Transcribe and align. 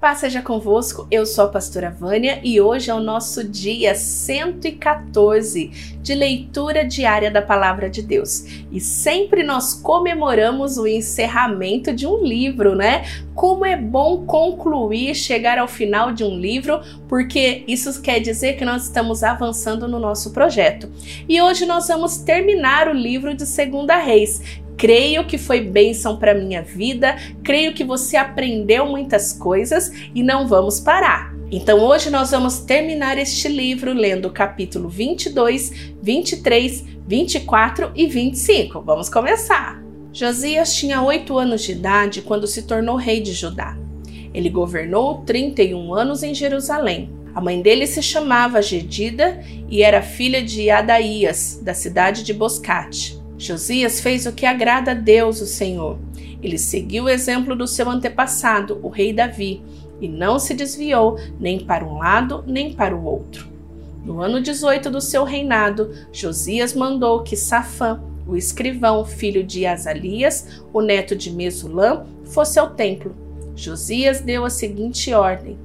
Paz 0.00 0.18
seja 0.18 0.40
convosco, 0.40 1.08
eu 1.10 1.26
sou 1.26 1.46
a 1.46 1.48
pastora 1.48 1.90
Vânia 1.90 2.38
e 2.44 2.60
hoje 2.60 2.88
é 2.88 2.94
o 2.94 3.00
nosso 3.00 3.42
dia 3.42 3.96
114 3.96 5.98
de 6.00 6.14
leitura 6.14 6.84
diária 6.84 7.32
da 7.32 7.42
Palavra 7.42 7.90
de 7.90 8.00
Deus. 8.00 8.44
E 8.70 8.80
sempre 8.80 9.42
nós 9.42 9.74
comemoramos 9.74 10.78
o 10.78 10.86
encerramento 10.86 11.92
de 11.92 12.06
um 12.06 12.22
livro, 12.22 12.76
né? 12.76 13.06
Como 13.34 13.66
é 13.66 13.76
bom 13.76 14.24
concluir, 14.24 15.16
chegar 15.16 15.58
ao 15.58 15.66
final 15.66 16.12
de 16.12 16.22
um 16.22 16.38
livro, 16.38 16.80
porque 17.08 17.64
isso 17.66 18.00
quer 18.00 18.20
dizer 18.20 18.56
que 18.56 18.64
nós 18.64 18.84
estamos 18.84 19.24
avançando 19.24 19.88
no 19.88 19.98
nosso 19.98 20.30
projeto. 20.30 20.88
E 21.28 21.42
hoje 21.42 21.66
nós 21.66 21.88
vamos 21.88 22.18
terminar 22.18 22.86
o 22.86 22.92
livro 22.92 23.34
de 23.34 23.44
Segunda 23.44 23.96
Reis, 23.96 24.60
Creio 24.78 25.26
que 25.26 25.36
foi 25.36 25.60
bênção 25.60 26.16
para 26.16 26.32
minha 26.32 26.62
vida, 26.62 27.16
creio 27.42 27.74
que 27.74 27.82
você 27.82 28.16
aprendeu 28.16 28.86
muitas 28.86 29.32
coisas 29.32 29.90
e 30.14 30.22
não 30.22 30.46
vamos 30.46 30.78
parar. 30.78 31.34
Então 31.50 31.80
hoje 31.80 32.10
nós 32.10 32.30
vamos 32.30 32.60
terminar 32.60 33.18
este 33.18 33.48
livro 33.48 33.92
lendo 33.92 34.28
o 34.28 34.32
capítulo 34.32 34.88
22, 34.88 35.94
23, 36.00 36.84
24 37.08 37.90
e 37.96 38.06
25. 38.06 38.80
Vamos 38.82 39.08
começar. 39.08 39.82
Josias 40.12 40.72
tinha 40.76 41.02
oito 41.02 41.36
anos 41.36 41.64
de 41.64 41.72
idade 41.72 42.22
quando 42.22 42.46
se 42.46 42.62
tornou 42.62 42.94
rei 42.94 43.20
de 43.20 43.32
Judá. 43.32 43.76
Ele 44.32 44.48
governou 44.48 45.22
31 45.22 45.92
anos 45.92 46.22
em 46.22 46.32
Jerusalém. 46.32 47.10
A 47.34 47.40
mãe 47.40 47.60
dele 47.60 47.86
se 47.86 48.00
chamava 48.00 48.62
Gedida 48.62 49.42
e 49.68 49.82
era 49.82 50.02
filha 50.02 50.40
de 50.40 50.70
Adaías, 50.70 51.60
da 51.60 51.74
cidade 51.74 52.22
de 52.22 52.32
Boscate. 52.32 53.18
Josias 53.38 54.00
fez 54.00 54.26
o 54.26 54.32
que 54.32 54.44
agrada 54.44 54.90
a 54.90 54.94
Deus, 54.94 55.40
o 55.40 55.46
Senhor. 55.46 55.98
Ele 56.42 56.58
seguiu 56.58 57.04
o 57.04 57.08
exemplo 57.08 57.54
do 57.54 57.68
seu 57.68 57.88
antepassado, 57.88 58.80
o 58.82 58.88
rei 58.88 59.12
Davi, 59.12 59.62
e 60.00 60.08
não 60.08 60.38
se 60.38 60.54
desviou 60.54 61.18
nem 61.38 61.60
para 61.60 61.84
um 61.84 61.98
lado 61.98 62.44
nem 62.46 62.72
para 62.72 62.94
o 62.94 63.04
outro. 63.04 63.48
No 64.04 64.20
ano 64.20 64.40
18 64.40 64.90
do 64.90 65.00
seu 65.00 65.22
reinado, 65.24 65.92
Josias 66.12 66.74
mandou 66.74 67.22
que 67.22 67.36
Safã, 67.36 68.00
o 68.26 68.36
escrivão, 68.36 69.04
filho 69.04 69.44
de 69.44 69.66
Azalias, 69.66 70.62
o 70.72 70.80
neto 70.80 71.14
de 71.14 71.30
Mesulã, 71.30 72.04
fosse 72.24 72.58
ao 72.58 72.70
templo. 72.70 73.14
Josias 73.54 74.20
deu 74.20 74.44
a 74.44 74.50
seguinte 74.50 75.12
ordem: 75.12 75.58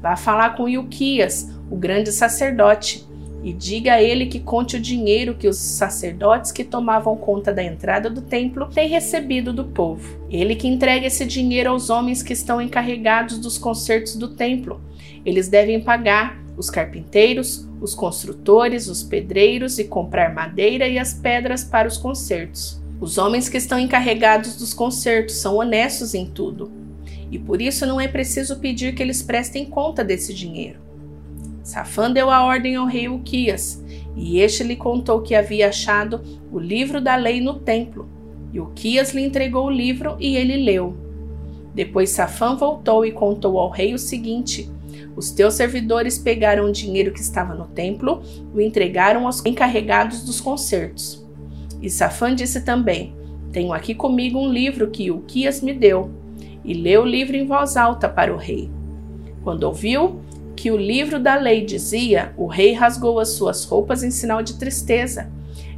Vá 0.00 0.16
falar 0.16 0.56
com 0.56 0.68
Ilquias, 0.68 1.50
o 1.70 1.76
grande 1.76 2.12
sacerdote 2.12 3.06
e 3.44 3.52
diga 3.52 3.92
a 3.92 4.02
ele 4.02 4.24
que 4.24 4.40
conte 4.40 4.76
o 4.76 4.80
dinheiro 4.80 5.34
que 5.34 5.46
os 5.46 5.58
sacerdotes 5.58 6.50
que 6.50 6.64
tomavam 6.64 7.14
conta 7.14 7.52
da 7.52 7.62
entrada 7.62 8.08
do 8.08 8.22
templo 8.22 8.70
têm 8.70 8.88
recebido 8.88 9.52
do 9.52 9.66
povo. 9.66 10.18
Ele 10.30 10.56
que 10.56 10.66
entregue 10.66 11.04
esse 11.04 11.26
dinheiro 11.26 11.68
aos 11.68 11.90
homens 11.90 12.22
que 12.22 12.32
estão 12.32 12.58
encarregados 12.58 13.38
dos 13.38 13.58
concertos 13.58 14.16
do 14.16 14.28
templo. 14.28 14.80
Eles 15.26 15.46
devem 15.46 15.78
pagar 15.78 16.42
os 16.56 16.70
carpinteiros, 16.70 17.68
os 17.82 17.94
construtores, 17.94 18.88
os 18.88 19.02
pedreiros 19.02 19.78
e 19.78 19.84
comprar 19.84 20.32
madeira 20.32 20.88
e 20.88 20.98
as 20.98 21.12
pedras 21.12 21.62
para 21.62 21.86
os 21.86 21.98
concertos. 21.98 22.80
Os 22.98 23.18
homens 23.18 23.50
que 23.50 23.58
estão 23.58 23.78
encarregados 23.78 24.56
dos 24.56 24.72
concertos 24.72 25.34
são 25.34 25.56
honestos 25.56 26.14
em 26.14 26.24
tudo, 26.24 26.72
e 27.30 27.38
por 27.38 27.60
isso 27.60 27.84
não 27.84 28.00
é 28.00 28.08
preciso 28.08 28.58
pedir 28.58 28.94
que 28.94 29.02
eles 29.02 29.22
prestem 29.22 29.66
conta 29.66 30.02
desse 30.02 30.32
dinheiro. 30.32 30.83
Safã 31.64 32.10
deu 32.10 32.30
a 32.30 32.44
ordem 32.44 32.76
ao 32.76 32.86
rei 32.86 33.08
Uquias, 33.08 33.82
e 34.14 34.38
este 34.38 34.62
lhe 34.62 34.76
contou 34.76 35.22
que 35.22 35.34
havia 35.34 35.70
achado 35.70 36.20
o 36.52 36.58
livro 36.58 37.00
da 37.00 37.16
lei 37.16 37.40
no 37.40 37.54
templo. 37.54 38.06
E 38.52 38.60
Uquias 38.60 39.14
lhe 39.14 39.24
entregou 39.24 39.66
o 39.66 39.70
livro 39.70 40.14
e 40.20 40.36
ele 40.36 40.58
leu. 40.58 40.94
Depois 41.74 42.10
Safã 42.10 42.54
voltou 42.54 43.04
e 43.04 43.10
contou 43.10 43.58
ao 43.58 43.70
rei 43.70 43.94
o 43.94 43.98
seguinte: 43.98 44.70
Os 45.16 45.30
teus 45.30 45.54
servidores 45.54 46.18
pegaram 46.18 46.66
o 46.66 46.72
dinheiro 46.72 47.12
que 47.12 47.20
estava 47.20 47.54
no 47.54 47.66
templo 47.66 48.22
e 48.54 48.58
o 48.58 48.60
entregaram 48.60 49.26
aos 49.26 49.44
encarregados 49.44 50.22
dos 50.22 50.42
concertos. 50.42 51.26
E 51.80 51.88
Safã 51.88 52.34
disse 52.34 52.60
também: 52.60 53.14
Tenho 53.50 53.72
aqui 53.72 53.94
comigo 53.94 54.38
um 54.38 54.52
livro 54.52 54.90
que 54.90 55.10
Uquias 55.10 55.62
me 55.62 55.72
deu. 55.72 56.10
E 56.62 56.74
leu 56.74 57.02
o 57.02 57.06
livro 57.06 57.36
em 57.36 57.46
voz 57.46 57.74
alta 57.74 58.06
para 58.06 58.32
o 58.32 58.38
rei. 58.38 58.70
Quando 59.42 59.64
ouviu, 59.64 60.20
que 60.64 60.70
o 60.70 60.78
livro 60.78 61.20
da 61.20 61.34
lei 61.34 61.62
dizia, 61.62 62.32
o 62.38 62.46
rei 62.46 62.72
rasgou 62.72 63.20
as 63.20 63.32
suas 63.32 63.66
roupas 63.66 64.02
em 64.02 64.10
sinal 64.10 64.42
de 64.42 64.54
tristeza. 64.54 65.30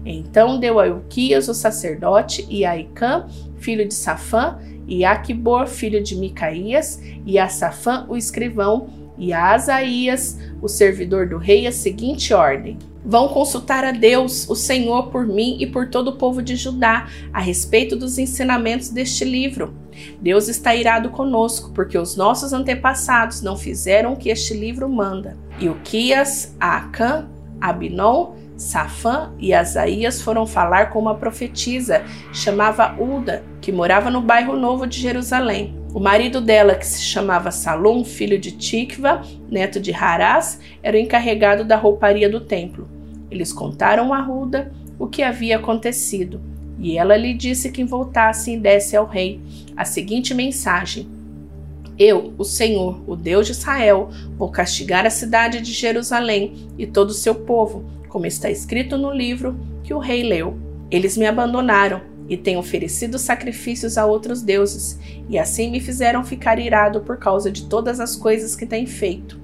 Então 0.04 0.60
deu 0.60 0.78
a 0.78 0.86
Euquias, 0.86 1.48
o 1.48 1.54
sacerdote, 1.54 2.46
e 2.48 2.64
a 2.64 2.78
Icã, 2.78 3.26
filho 3.58 3.84
de 3.88 3.94
Safã, 3.94 4.60
e 4.86 5.04
a 5.04 5.10
Aquibor, 5.10 5.66
filho 5.66 6.00
de 6.00 6.14
Micaías, 6.14 7.02
e 7.26 7.36
a 7.36 7.48
Safã, 7.48 8.06
o 8.08 8.16
escrivão, 8.16 8.86
e 9.18 9.32
a 9.32 9.54
Asaías, 9.54 10.38
o 10.62 10.68
servidor 10.68 11.28
do 11.28 11.36
rei, 11.36 11.66
a 11.66 11.72
seguinte 11.72 12.32
ordem: 12.32 12.78
Vão 13.04 13.26
consultar 13.26 13.82
a 13.82 13.90
Deus, 13.90 14.48
o 14.48 14.54
Senhor, 14.54 15.08
por 15.08 15.26
mim 15.26 15.56
e 15.58 15.66
por 15.66 15.90
todo 15.90 16.10
o 16.10 16.16
povo 16.16 16.40
de 16.40 16.54
Judá, 16.54 17.08
a 17.32 17.40
respeito 17.40 17.96
dos 17.96 18.18
ensinamentos 18.18 18.88
deste 18.88 19.24
livro. 19.24 19.74
Deus 20.20 20.48
está 20.48 20.74
irado 20.74 21.10
conosco, 21.10 21.70
porque 21.72 21.98
os 21.98 22.16
nossos 22.16 22.52
antepassados 22.52 23.42
não 23.42 23.56
fizeram 23.56 24.12
o 24.12 24.16
que 24.16 24.28
este 24.28 24.54
livro 24.54 24.88
manda. 24.88 25.36
E 25.58 25.68
Uquias, 25.68 26.54
Acã, 26.60 27.28
Abinon, 27.60 28.34
Safã 28.56 29.32
e 29.38 29.52
Asaías 29.52 30.22
foram 30.22 30.46
falar 30.46 30.90
com 30.90 30.98
uma 30.98 31.14
profetisa, 31.14 32.02
chamava 32.32 32.96
Uda, 32.98 33.44
que 33.60 33.70
morava 33.70 34.10
no 34.10 34.22
bairro 34.22 34.56
novo 34.56 34.86
de 34.86 34.98
Jerusalém. 34.98 35.76
O 35.92 36.00
marido 36.00 36.40
dela, 36.40 36.74
que 36.74 36.86
se 36.86 37.02
chamava 37.02 37.50
Salom, 37.50 38.04
filho 38.04 38.38
de 38.38 38.52
Tikva, 38.52 39.22
neto 39.50 39.80
de 39.80 39.92
Harás, 39.92 40.60
era 40.82 40.96
o 40.96 41.00
encarregado 41.00 41.64
da 41.64 41.76
rouparia 41.76 42.28
do 42.28 42.40
templo. 42.40 42.88
Eles 43.30 43.52
contaram 43.52 44.12
a 44.12 44.20
Ruda 44.20 44.72
o 44.98 45.06
que 45.06 45.22
havia 45.22 45.56
acontecido, 45.56 46.40
e 46.78 46.98
ela 46.98 47.16
lhe 47.16 47.32
disse 47.32 47.70
que 47.70 47.84
voltasse 47.84 48.52
e 48.52 48.58
desse 48.58 48.96
ao 48.96 49.06
rei 49.06 49.40
a 49.76 49.84
seguinte 49.84 50.34
mensagem: 50.34 51.08
Eu, 51.98 52.34
o 52.36 52.44
Senhor, 52.44 53.02
o 53.06 53.16
Deus 53.16 53.46
de 53.46 53.52
Israel, 53.52 54.10
vou 54.36 54.50
castigar 54.50 55.06
a 55.06 55.10
cidade 55.10 55.60
de 55.60 55.72
Jerusalém 55.72 56.68
e 56.78 56.86
todo 56.86 57.10
o 57.10 57.14
seu 57.14 57.34
povo, 57.34 57.84
como 58.08 58.26
está 58.26 58.50
escrito 58.50 58.96
no 58.96 59.10
livro 59.10 59.58
que 59.82 59.94
o 59.94 59.98
rei 59.98 60.22
leu. 60.22 60.56
Eles 60.90 61.16
me 61.16 61.26
abandonaram 61.26 62.00
e 62.28 62.36
têm 62.36 62.56
oferecido 62.56 63.18
sacrifícios 63.18 63.96
a 63.96 64.04
outros 64.04 64.42
deuses, 64.42 64.98
e 65.28 65.38
assim 65.38 65.70
me 65.70 65.80
fizeram 65.80 66.24
ficar 66.24 66.58
irado 66.58 67.00
por 67.00 67.18
causa 67.18 67.50
de 67.50 67.66
todas 67.66 68.00
as 68.00 68.16
coisas 68.16 68.56
que 68.56 68.66
têm 68.66 68.86
feito. 68.86 69.40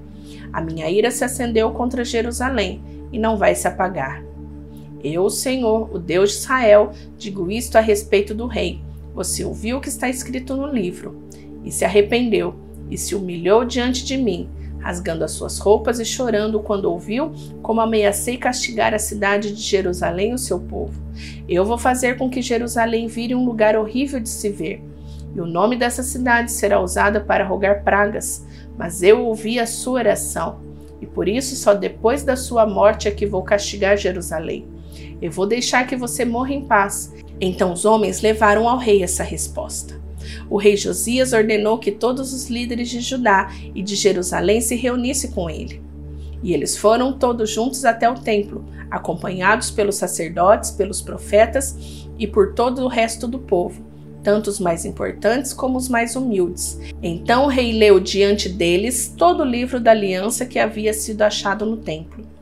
A 0.51 0.61
minha 0.61 0.89
ira 0.89 1.09
se 1.09 1.23
acendeu 1.23 1.71
contra 1.71 2.03
Jerusalém 2.03 2.81
e 3.11 3.17
não 3.17 3.37
vai 3.37 3.55
se 3.55 3.67
apagar. 3.67 4.32
Eu, 5.03 5.29
Senhor, 5.29 5.93
o 5.93 5.99
Deus 5.99 6.31
de 6.31 6.37
Israel, 6.37 6.91
digo 7.17 7.51
isto 7.51 7.77
a 7.77 7.81
respeito 7.81 8.33
do 8.33 8.47
rei. 8.47 8.79
Você 9.13 9.43
ouviu 9.43 9.77
o 9.77 9.81
que 9.81 9.89
está 9.89 10.09
escrito 10.09 10.55
no 10.55 10.65
livro, 10.65 11.21
e 11.63 11.71
se 11.71 11.83
arrependeu, 11.83 12.55
e 12.89 12.97
se 12.97 13.13
humilhou 13.13 13.65
diante 13.65 14.05
de 14.05 14.17
mim, 14.17 14.49
rasgando 14.79 15.23
as 15.23 15.31
suas 15.31 15.59
roupas 15.59 15.99
e 15.99 16.05
chorando 16.05 16.59
quando 16.59 16.85
ouviu 16.85 17.31
como 17.61 17.81
ameacei 17.81 18.37
castigar 18.37 18.93
a 18.93 18.99
cidade 18.99 19.53
de 19.53 19.61
Jerusalém, 19.61 20.33
o 20.33 20.37
seu 20.37 20.59
povo. 20.59 21.01
Eu 21.47 21.65
vou 21.65 21.77
fazer 21.77 22.17
com 22.17 22.29
que 22.29 22.41
Jerusalém 22.41 23.07
vire 23.07 23.35
um 23.35 23.45
lugar 23.45 23.77
horrível 23.77 24.19
de 24.19 24.29
se 24.29 24.49
ver, 24.49 24.81
e 25.35 25.41
o 25.41 25.45
nome 25.45 25.75
dessa 25.75 26.03
cidade 26.03 26.51
será 26.51 26.79
usado 26.79 27.21
para 27.21 27.45
rogar 27.45 27.83
pragas. 27.83 28.45
Mas 28.77 29.03
eu 29.03 29.25
ouvi 29.25 29.59
a 29.59 29.65
sua 29.65 29.99
oração, 29.99 30.59
e 31.01 31.05
por 31.05 31.27
isso 31.27 31.55
só 31.55 31.73
depois 31.73 32.23
da 32.23 32.35
sua 32.35 32.65
morte 32.65 33.07
é 33.07 33.11
que 33.11 33.25
vou 33.25 33.43
castigar 33.43 33.97
Jerusalém. 33.97 34.72
Eu 35.23 35.31
vou 35.31 35.47
deixar 35.47 35.87
que 35.87 35.95
você 35.95 36.25
morra 36.25 36.51
em 36.51 36.65
paz. 36.65 37.13
Então 37.39 37.71
os 37.71 37.85
homens 37.85 38.19
levaram 38.19 38.67
ao 38.67 38.77
rei 38.77 39.01
essa 39.01 39.23
resposta. 39.23 39.97
O 40.49 40.57
rei 40.57 40.75
Josias 40.75 41.31
ordenou 41.31 41.77
que 41.77 41.93
todos 41.93 42.33
os 42.33 42.49
líderes 42.49 42.89
de 42.89 42.99
Judá 42.99 43.49
e 43.73 43.81
de 43.81 43.95
Jerusalém 43.95 44.59
se 44.59 44.75
reunissem 44.75 45.31
com 45.31 45.49
ele. 45.49 45.81
E 46.43 46.53
eles 46.53 46.75
foram 46.75 47.13
todos 47.13 47.49
juntos 47.49 47.85
até 47.85 48.09
o 48.09 48.15
templo, 48.15 48.65
acompanhados 48.91 49.71
pelos 49.71 49.95
sacerdotes, 49.95 50.71
pelos 50.71 51.01
profetas 51.01 52.05
e 52.19 52.27
por 52.27 52.53
todo 52.53 52.83
o 52.83 52.89
resto 52.89 53.25
do 53.25 53.39
povo, 53.39 53.81
tanto 54.23 54.49
os 54.49 54.59
mais 54.59 54.83
importantes 54.83 55.53
como 55.53 55.77
os 55.77 55.87
mais 55.87 56.17
humildes. 56.17 56.77
Então 57.01 57.45
o 57.45 57.49
rei 57.49 57.71
leu 57.71 57.97
diante 57.97 58.49
deles 58.49 59.07
todo 59.17 59.41
o 59.41 59.45
livro 59.45 59.79
da 59.79 59.91
aliança 59.91 60.45
que 60.45 60.59
havia 60.59 60.93
sido 60.93 61.21
achado 61.21 61.65
no 61.65 61.77
templo. 61.77 62.32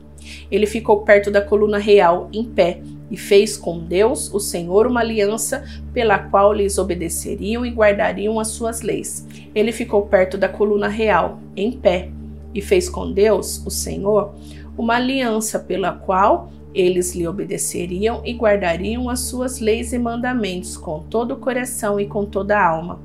Ele 0.50 0.66
ficou 0.66 1.00
perto 1.00 1.30
da 1.30 1.40
coluna 1.40 1.78
real, 1.78 2.28
em 2.32 2.44
pé, 2.44 2.80
e 3.10 3.16
fez 3.16 3.56
com 3.56 3.78
Deus, 3.78 4.32
o 4.32 4.40
Senhor, 4.40 4.86
uma 4.86 5.00
aliança 5.00 5.64
pela 5.92 6.18
qual 6.18 6.52
lhes 6.52 6.78
obedeceriam 6.78 7.64
e 7.64 7.70
guardariam 7.70 8.40
as 8.40 8.48
suas 8.48 8.80
leis. 8.80 9.26
Ele 9.54 9.70
ficou 9.70 10.02
perto 10.06 10.38
da 10.38 10.48
coluna 10.48 10.88
real, 10.88 11.38
em 11.54 11.72
pé, 11.72 12.10
e 12.54 12.62
fez 12.62 12.88
com 12.88 13.12
Deus, 13.12 13.62
o 13.66 13.70
Senhor, 13.70 14.34
uma 14.76 14.96
aliança 14.96 15.58
pela 15.58 15.92
qual 15.92 16.50
eles 16.74 17.14
lhe 17.14 17.28
obedeceriam 17.28 18.22
e 18.24 18.32
guardariam 18.32 19.10
as 19.10 19.20
suas 19.20 19.60
leis 19.60 19.92
e 19.92 19.98
mandamentos 19.98 20.76
com 20.76 21.00
todo 21.00 21.32
o 21.32 21.36
coração 21.36 22.00
e 22.00 22.06
com 22.06 22.24
toda 22.24 22.58
a 22.58 22.66
alma. 22.66 22.98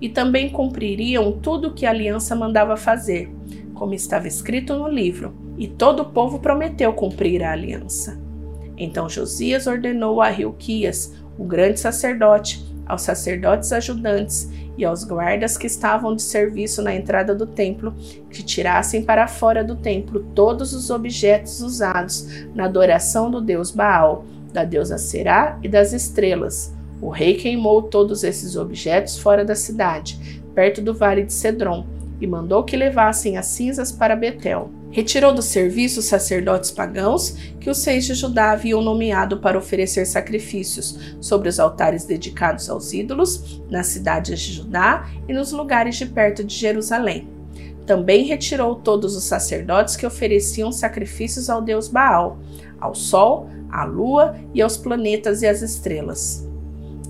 e 0.00 0.08
também 0.08 0.50
cumpririam 0.50 1.32
tudo 1.32 1.68
o 1.68 1.72
que 1.72 1.86
a 1.86 1.90
aliança 1.90 2.34
mandava 2.34 2.76
fazer, 2.76 3.30
como 3.72 3.94
estava 3.94 4.26
escrito 4.26 4.76
no 4.76 4.88
livro, 4.88 5.32
e 5.56 5.68
todo 5.68 6.00
o 6.00 6.10
povo 6.10 6.38
prometeu 6.38 6.92
cumprir 6.92 7.42
a 7.42 7.52
aliança. 7.52 8.18
Então 8.76 9.08
Josias 9.08 9.66
ordenou 9.66 10.20
a 10.20 10.30
Hilquias, 10.30 11.14
o 11.38 11.44
grande 11.44 11.78
sacerdote, 11.80 12.64
aos 12.86 13.02
sacerdotes 13.02 13.72
ajudantes 13.72 14.50
e 14.76 14.84
aos 14.84 15.04
guardas 15.04 15.56
que 15.56 15.66
estavam 15.66 16.14
de 16.16 16.22
serviço 16.22 16.82
na 16.82 16.94
entrada 16.94 17.34
do 17.34 17.46
templo, 17.46 17.94
que 18.30 18.42
tirassem 18.42 19.04
para 19.04 19.28
fora 19.28 19.62
do 19.62 19.76
templo 19.76 20.24
todos 20.34 20.72
os 20.72 20.90
objetos 20.90 21.60
usados 21.60 22.26
na 22.54 22.64
adoração 22.64 23.30
do 23.30 23.40
deus 23.40 23.70
Baal, 23.70 24.24
da 24.52 24.64
deusa 24.64 24.98
Será 24.98 25.58
e 25.62 25.68
das 25.68 25.92
estrelas. 25.92 26.74
O 27.00 27.08
rei 27.08 27.34
queimou 27.34 27.82
todos 27.82 28.22
esses 28.22 28.56
objetos 28.56 29.18
fora 29.18 29.44
da 29.44 29.54
cidade, 29.54 30.42
perto 30.54 30.80
do 30.80 30.94
vale 30.94 31.24
de 31.24 31.32
Cedron, 31.32 31.86
e 32.22 32.26
mandou 32.26 32.62
que 32.62 32.76
levassem 32.76 33.36
as 33.36 33.46
cinzas 33.46 33.90
para 33.90 34.14
Betel. 34.14 34.70
Retirou 34.92 35.34
do 35.34 35.42
serviço 35.42 35.98
os 35.98 36.06
sacerdotes 36.06 36.70
pagãos 36.70 37.30
que 37.58 37.68
os 37.68 37.78
seis 37.78 38.04
de 38.04 38.14
Judá 38.14 38.52
haviam 38.52 38.80
nomeado 38.80 39.38
para 39.38 39.58
oferecer 39.58 40.06
sacrifícios 40.06 41.16
sobre 41.20 41.48
os 41.48 41.58
altares 41.58 42.04
dedicados 42.04 42.70
aos 42.70 42.92
ídolos, 42.92 43.60
nas 43.68 43.88
cidades 43.88 44.38
de 44.38 44.52
Judá 44.52 45.10
e 45.28 45.32
nos 45.32 45.50
lugares 45.50 45.96
de 45.96 46.06
perto 46.06 46.44
de 46.44 46.54
Jerusalém. 46.54 47.26
Também 47.86 48.24
retirou 48.24 48.76
todos 48.76 49.16
os 49.16 49.24
sacerdotes 49.24 49.96
que 49.96 50.06
ofereciam 50.06 50.70
sacrifícios 50.70 51.50
ao 51.50 51.60
deus 51.60 51.88
Baal, 51.88 52.38
ao 52.80 52.94
sol, 52.94 53.48
à 53.68 53.82
lua 53.82 54.36
e 54.54 54.62
aos 54.62 54.76
planetas 54.76 55.42
e 55.42 55.48
às 55.48 55.60
estrelas. 55.60 56.48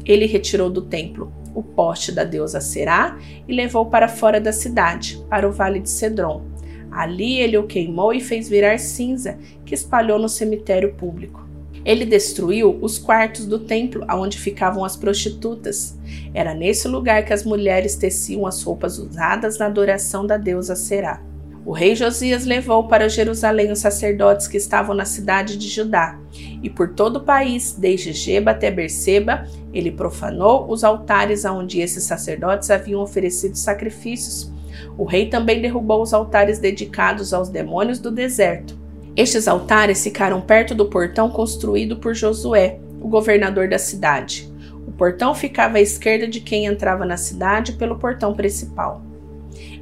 Ele 0.06 0.25
retirou 0.25 0.70
do 0.70 0.81
templo 0.81 1.31
o 1.54 1.62
poste 1.62 2.12
da 2.12 2.25
deusa 2.25 2.60
Será 2.60 3.19
e 3.46 3.54
levou 3.54 3.87
para 3.87 4.08
fora 4.08 4.40
da 4.40 4.52
cidade, 4.52 5.25
para 5.28 5.49
o 5.49 5.52
vale 5.52 5.81
de 5.81 5.90
Cedron 5.90 6.52
Ali 6.93 7.38
ele 7.38 7.56
o 7.56 7.66
queimou 7.66 8.12
e 8.12 8.20
fez 8.20 8.49
virar 8.50 8.78
cinza, 8.78 9.38
que 9.64 9.75
espalhou 9.75 10.19
no 10.19 10.28
cemitério 10.28 10.93
público. 10.93 11.40
Ele 11.84 12.04
destruiu 12.04 12.78
os 12.82 12.99
quartos 12.99 13.46
do 13.46 13.58
templo 13.58 14.04
onde 14.10 14.38
ficavam 14.38 14.84
as 14.84 14.94
prostitutas. 14.94 15.99
Era 16.34 16.54
nesse 16.54 16.87
lugar 16.87 17.25
que 17.25 17.32
as 17.32 17.44
mulheres 17.44 17.96
teciam 17.96 18.46
as 18.46 18.62
roupas 18.62 18.99
usadas 18.99 19.58
na 19.58 19.66
adoração 19.66 20.26
da 20.26 20.37
deusa 20.37 20.76
Será. 20.76 21.20
O 21.64 21.73
rei 21.73 21.94
Josias 21.94 22.44
levou 22.44 22.88
para 22.88 23.09
Jerusalém 23.09 23.70
os 23.70 23.79
sacerdotes 23.79 24.49
que 24.49 24.56
estavam 24.56 24.94
na 24.94 25.05
cidade 25.05 25.56
de 25.56 25.69
Judá, 25.69 26.19
e 26.62 26.69
por 26.69 26.94
todo 26.94 27.17
o 27.17 27.25
país, 27.25 27.73
desde 27.73 28.12
Geba 28.12 28.50
até 28.50 28.70
Berseba, 28.70 29.47
ele 29.73 29.91
profanou 29.91 30.69
os 30.69 30.82
altares 30.82 31.44
aonde 31.44 31.81
esses 31.81 32.05
sacerdotes 32.05 32.70
haviam 32.70 33.00
oferecido 33.00 33.56
sacrifícios 33.56 34.53
o 34.97 35.05
rei 35.05 35.26
também 35.26 35.61
derrubou 35.61 36.03
os 36.03 36.12
altares 36.12 36.59
dedicados 36.59 37.32
aos 37.32 37.49
demônios 37.49 37.99
do 37.99 38.11
deserto. 38.11 38.79
Estes 39.17 39.47
altares 39.47 40.03
ficaram 40.03 40.41
perto 40.41 40.75
do 40.75 40.87
portão 40.87 41.29
construído 41.31 41.97
por 41.97 42.14
Josué, 42.14 42.79
o 43.00 43.09
governador 43.09 43.69
da 43.69 43.79
cidade. 43.79 44.50
O 44.87 44.93
portão 44.93 45.35
ficava 45.35 45.79
à 45.79 45.81
esquerda 45.81 46.26
de 46.26 46.41
quem 46.41 46.67
entrava 46.67 47.05
na 47.05 47.17
cidade 47.17 47.73
pelo 47.73 47.99
portão 47.99 48.35
principal. 48.35 49.03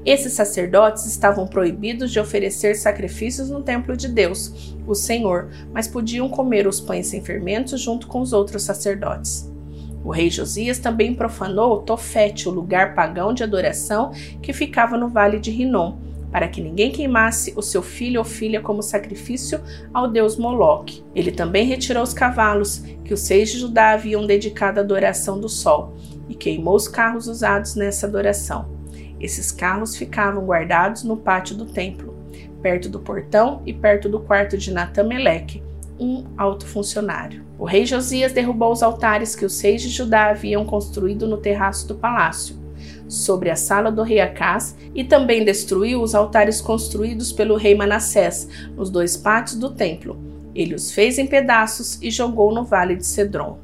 Esses 0.05 0.32
sacerdotes 0.32 1.05
estavam 1.05 1.47
proibidos 1.47 2.11
de 2.11 2.19
oferecer 2.19 2.75
sacrifícios 2.75 3.50
no 3.50 3.62
templo 3.62 3.97
de 3.97 4.08
Deus, 4.08 4.75
o 4.87 4.94
Senhor, 4.94 5.50
mas 5.73 5.87
podiam 5.87 6.29
comer 6.29 6.67
os 6.67 6.81
pães 6.81 7.08
sem 7.08 7.23
fermentos 7.23 7.81
junto 7.81 8.06
com 8.06 8.20
os 8.20 8.32
outros 8.32 8.62
sacerdotes. 8.62 9.50
O 10.02 10.11
rei 10.11 10.31
Josias 10.31 10.79
também 10.79 11.14
profanou 11.14 11.82
Tofete, 11.82 12.49
o 12.49 12.52
lugar 12.52 12.94
pagão 12.94 13.35
de 13.35 13.44
adoração 13.44 14.11
que 14.43 14.55
ficava 14.55 14.97
no 14.97 15.11
vale 15.11 15.38
de 15.38 15.50
Rinom, 15.50 15.99
para 16.32 16.49
que 16.49 16.62
ninguém 16.62 16.91
queimasse 16.91 17.53
o 17.55 17.61
seu 17.61 17.82
filho 17.82 18.20
ou 18.20 18.25
filha 18.25 18.62
como 18.62 18.82
sacrifício 18.82 19.61
ao 19.93 20.08
deus 20.08 20.37
Moloque. 20.38 21.05
Ele 21.14 21.31
também 21.31 21.67
retirou 21.67 22.03
os 22.03 22.14
cavalos 22.14 22.79
que 23.05 23.12
os 23.12 23.20
seis 23.20 23.50
de 23.50 23.58
Judá 23.58 23.91
haviam 23.91 24.26
dedicado 24.26 24.81
à 24.81 24.82
adoração 24.82 25.38
do 25.38 25.49
sol 25.49 25.94
e 26.29 26.35
queimou 26.35 26.76
os 26.76 26.88
carros 26.88 27.26
usados 27.26 27.75
nessa 27.75 28.06
adoração. 28.06 28.80
Esses 29.20 29.52
carros 29.52 29.96
ficavam 29.96 30.44
guardados 30.44 31.05
no 31.05 31.17
pátio 31.17 31.55
do 31.56 31.67
templo, 31.67 32.17
perto 32.62 32.88
do 32.88 33.00
portão 33.00 33.62
e 33.67 33.72
perto 33.72 34.08
do 34.08 34.20
quarto 34.20 34.56
de 34.56 34.72
Natameleque, 34.72 35.62
um 35.99 36.25
alto 36.37 36.67
funcionário. 36.67 37.44
O 37.58 37.64
rei 37.67 37.84
Josias 37.84 38.32
derrubou 38.32 38.72
os 38.72 38.82
altares 38.82 39.37
que 39.37 39.44
os 39.44 39.61
reis 39.61 39.82
de 39.82 39.90
Judá 39.90 40.31
haviam 40.31 40.64
construído 40.64 41.28
no 41.28 41.37
terraço 41.37 41.87
do 41.87 41.94
palácio, 41.94 42.56
sobre 43.06 43.50
a 43.50 43.56
sala 43.56 43.93
do 43.93 44.02
rei 44.02 44.20
Acás, 44.20 44.75
e 44.94 45.05
também 45.05 45.44
destruiu 45.44 46.00
os 46.00 46.14
altares 46.14 46.61
construídos 46.61 47.32
pelo 47.32 47.56
rei 47.56 47.75
Manassés 47.75 48.49
nos 48.75 48.88
dois 48.88 49.17
pátios 49.17 49.58
do 49.58 49.70
templo. 49.70 50.19
Ele 50.55 50.75
os 50.75 50.90
fez 50.90 51.19
em 51.19 51.26
pedaços 51.26 51.99
e 52.00 52.11
jogou 52.11 52.52
no 52.52 52.64
vale 52.64 52.96
de 52.96 53.06
Cedron. 53.06 53.58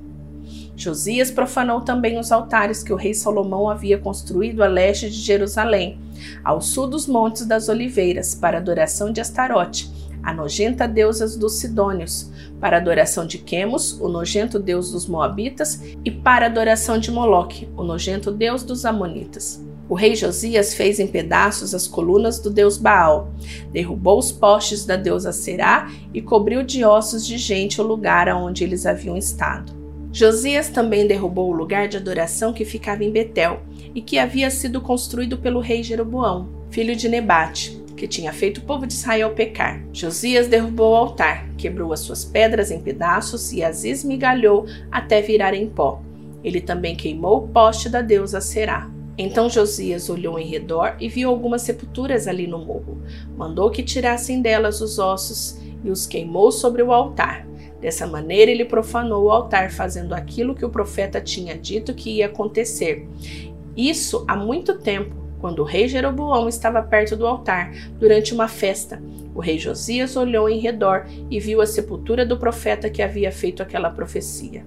Josias 0.76 1.30
profanou 1.30 1.80
também 1.80 2.18
os 2.18 2.30
altares 2.30 2.82
que 2.82 2.92
o 2.92 2.96
rei 2.96 3.14
Salomão 3.14 3.70
havia 3.70 3.96
construído 3.96 4.62
a 4.62 4.68
leste 4.68 5.08
de 5.08 5.16
Jerusalém, 5.16 5.98
ao 6.44 6.60
sul 6.60 6.86
dos 6.86 7.06
Montes 7.06 7.46
das 7.46 7.70
Oliveiras, 7.70 8.34
para 8.34 8.58
adoração 8.58 9.10
de 9.10 9.20
Astarote, 9.20 9.90
a 10.22 10.34
nojenta 10.34 10.86
deusa 10.86 11.38
dos 11.38 11.54
Sidônios, 11.54 12.30
para 12.60 12.76
adoração 12.76 13.26
de 13.26 13.38
Quemos, 13.38 13.98
o 14.00 14.08
nojento 14.08 14.58
deus 14.58 14.92
dos 14.92 15.06
Moabitas, 15.06 15.80
e 16.04 16.10
para 16.10 16.46
adoração 16.46 16.98
de 16.98 17.10
Moloque, 17.10 17.68
o 17.74 17.82
nojento 17.82 18.30
deus 18.30 18.62
dos 18.62 18.84
Amonitas. 18.84 19.64
O 19.88 19.94
rei 19.94 20.14
Josias 20.16 20.74
fez 20.74 20.98
em 20.98 21.06
pedaços 21.06 21.72
as 21.72 21.86
colunas 21.86 22.40
do 22.40 22.50
deus 22.50 22.76
Baal, 22.76 23.32
derrubou 23.72 24.18
os 24.18 24.32
postes 24.32 24.84
da 24.84 24.96
deusa 24.96 25.32
Será 25.32 25.90
e 26.12 26.20
cobriu 26.20 26.62
de 26.62 26.84
ossos 26.84 27.24
de 27.24 27.38
gente 27.38 27.80
o 27.80 27.86
lugar 27.86 28.28
aonde 28.28 28.64
eles 28.64 28.84
haviam 28.84 29.16
estado. 29.16 29.85
Josias 30.16 30.70
também 30.70 31.06
derrubou 31.06 31.50
o 31.50 31.54
lugar 31.54 31.88
de 31.88 31.98
adoração 31.98 32.50
que 32.50 32.64
ficava 32.64 33.04
em 33.04 33.10
Betel 33.10 33.60
e 33.94 34.00
que 34.00 34.18
havia 34.18 34.50
sido 34.50 34.80
construído 34.80 35.36
pelo 35.36 35.60
rei 35.60 35.82
Jeroboão, 35.82 36.48
filho 36.70 36.96
de 36.96 37.06
Nebate, 37.06 37.84
que 37.94 38.08
tinha 38.08 38.32
feito 38.32 38.56
o 38.56 38.62
povo 38.62 38.86
de 38.86 38.94
Israel 38.94 39.34
pecar. 39.34 39.84
Josias 39.92 40.48
derrubou 40.48 40.92
o 40.92 40.96
altar, 40.96 41.46
quebrou 41.58 41.92
as 41.92 42.00
suas 42.00 42.24
pedras 42.24 42.70
em 42.70 42.80
pedaços 42.80 43.52
e 43.52 43.62
as 43.62 43.84
esmigalhou 43.84 44.64
até 44.90 45.20
virar 45.20 45.52
em 45.52 45.68
pó. 45.68 46.00
Ele 46.42 46.62
também 46.62 46.96
queimou 46.96 47.44
o 47.44 47.48
poste 47.48 47.90
da 47.90 48.00
deusa 48.00 48.40
Será. 48.40 48.90
Então 49.18 49.50
Josias 49.50 50.08
olhou 50.08 50.38
em 50.38 50.46
redor 50.46 50.96
e 50.98 51.10
viu 51.10 51.28
algumas 51.28 51.60
sepulturas 51.60 52.26
ali 52.26 52.46
no 52.46 52.64
morro. 52.64 53.02
Mandou 53.36 53.70
que 53.70 53.82
tirassem 53.82 54.40
delas 54.40 54.80
os 54.80 54.98
ossos 54.98 55.58
e 55.84 55.90
os 55.90 56.06
queimou 56.06 56.50
sobre 56.50 56.82
o 56.82 56.90
altar. 56.90 57.46
Dessa 57.80 58.06
maneira, 58.06 58.50
ele 58.50 58.64
profanou 58.64 59.24
o 59.24 59.30
altar, 59.30 59.70
fazendo 59.70 60.14
aquilo 60.14 60.54
que 60.54 60.64
o 60.64 60.70
profeta 60.70 61.20
tinha 61.20 61.56
dito 61.56 61.94
que 61.94 62.10
ia 62.10 62.26
acontecer. 62.26 63.06
Isso 63.76 64.24
há 64.26 64.34
muito 64.34 64.78
tempo, 64.78 65.14
quando 65.38 65.60
o 65.60 65.64
rei 65.64 65.86
Jeroboão 65.86 66.48
estava 66.48 66.82
perto 66.82 67.16
do 67.16 67.26
altar, 67.26 67.72
durante 67.98 68.32
uma 68.32 68.48
festa, 68.48 69.02
o 69.34 69.40
rei 69.40 69.58
Josias 69.58 70.16
olhou 70.16 70.48
em 70.48 70.58
redor 70.58 71.06
e 71.30 71.38
viu 71.38 71.60
a 71.60 71.66
sepultura 71.66 72.24
do 72.24 72.38
profeta 72.38 72.88
que 72.88 73.02
havia 73.02 73.30
feito 73.30 73.62
aquela 73.62 73.90
profecia. 73.90 74.64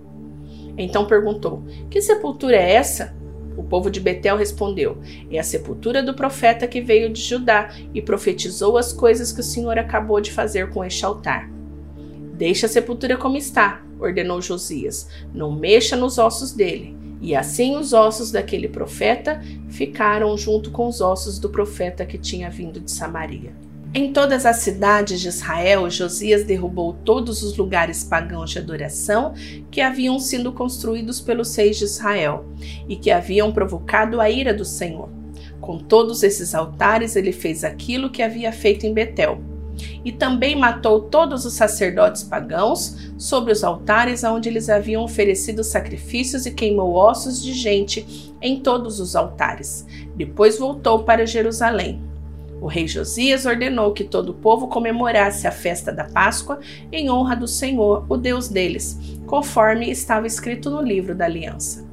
Então 0.77 1.05
perguntou: 1.05 1.63
Que 1.89 2.01
sepultura 2.01 2.55
é 2.55 2.73
essa? 2.73 3.17
O 3.57 3.63
povo 3.63 3.89
de 3.89 3.99
Betel 3.99 4.37
respondeu: 4.37 4.99
É 5.29 5.39
a 5.39 5.43
sepultura 5.43 6.03
do 6.03 6.13
profeta 6.13 6.67
que 6.67 6.79
veio 6.79 7.09
de 7.09 7.19
Judá 7.19 7.69
e 7.93 8.01
profetizou 8.01 8.77
as 8.77 8.93
coisas 8.93 9.31
que 9.31 9.41
o 9.41 9.43
Senhor 9.43 9.77
acabou 9.77 10.21
de 10.21 10.31
fazer 10.31 10.69
com 10.69 10.85
este 10.85 11.03
altar. 11.03 11.49
Deixe 12.39 12.65
a 12.65 12.69
sepultura 12.69 13.17
como 13.17 13.35
está, 13.35 13.83
ordenou 13.99 14.41
Josias. 14.41 15.09
Não 15.33 15.51
mexa 15.51 15.97
nos 15.97 16.17
ossos 16.17 16.53
dele. 16.53 16.95
E 17.19 17.35
assim 17.35 17.75
os 17.75 17.91
ossos 17.91 18.31
daquele 18.31 18.69
profeta 18.69 19.41
ficaram 19.67 20.37
junto 20.37 20.71
com 20.71 20.87
os 20.87 21.01
ossos 21.01 21.37
do 21.37 21.49
profeta 21.49 22.05
que 22.05 22.17
tinha 22.17 22.49
vindo 22.49 22.79
de 22.79 22.89
Samaria. 22.89 23.53
Em 23.93 24.13
todas 24.13 24.45
as 24.45 24.55
cidades 24.57 25.19
de 25.19 25.27
Israel, 25.27 25.89
Josias 25.89 26.45
derrubou 26.45 26.93
todos 27.03 27.43
os 27.43 27.57
lugares 27.57 28.05
pagãos 28.05 28.51
de 28.51 28.59
adoração 28.59 29.33
que 29.69 29.81
haviam 29.81 30.17
sido 30.17 30.53
construídos 30.53 31.19
pelos 31.19 31.53
reis 31.53 31.77
de 31.77 31.83
Israel 31.83 32.45
e 32.87 32.95
que 32.95 33.11
haviam 33.11 33.51
provocado 33.51 34.21
a 34.21 34.29
ira 34.29 34.53
do 34.53 34.63
Senhor. 34.63 35.09
Com 35.59 35.77
todos 35.77 36.23
esses 36.23 36.55
altares, 36.55 37.17
ele 37.17 37.33
fez 37.33 37.65
aquilo 37.65 38.09
que 38.09 38.23
havia 38.23 38.53
feito 38.53 38.85
em 38.85 38.93
Betel 38.93 39.58
e 40.03 40.11
também 40.11 40.55
matou 40.55 41.01
todos 41.01 41.45
os 41.45 41.53
sacerdotes 41.53 42.23
pagãos 42.23 43.11
sobre 43.17 43.51
os 43.51 43.63
altares 43.63 44.23
onde 44.23 44.49
eles 44.49 44.69
haviam 44.69 45.03
oferecido 45.03 45.63
sacrifícios 45.63 46.45
e 46.45 46.51
queimou 46.51 46.93
ossos 46.93 47.41
de 47.41 47.53
gente 47.53 48.33
em 48.41 48.59
todos 48.59 48.99
os 48.99 49.15
altares. 49.15 49.85
Depois 50.15 50.57
voltou 50.57 51.03
para 51.03 51.25
Jerusalém. 51.25 52.01
O 52.61 52.67
rei 52.67 52.87
Josias 52.87 53.45
ordenou 53.45 53.93
que 53.93 54.03
todo 54.03 54.29
o 54.29 54.33
povo 54.33 54.67
comemorasse 54.67 55.47
a 55.47 55.51
festa 55.51 55.91
da 55.91 56.03
Páscoa 56.03 56.59
em 56.91 57.09
honra 57.09 57.35
do 57.35 57.47
Senhor, 57.47 58.05
o 58.09 58.17
Deus 58.17 58.49
deles, 58.49 58.99
conforme 59.25 59.89
estava 59.89 60.27
escrito 60.27 60.69
no 60.69 60.81
livro 60.81 61.15
da 61.15 61.25
aliança. 61.25 61.88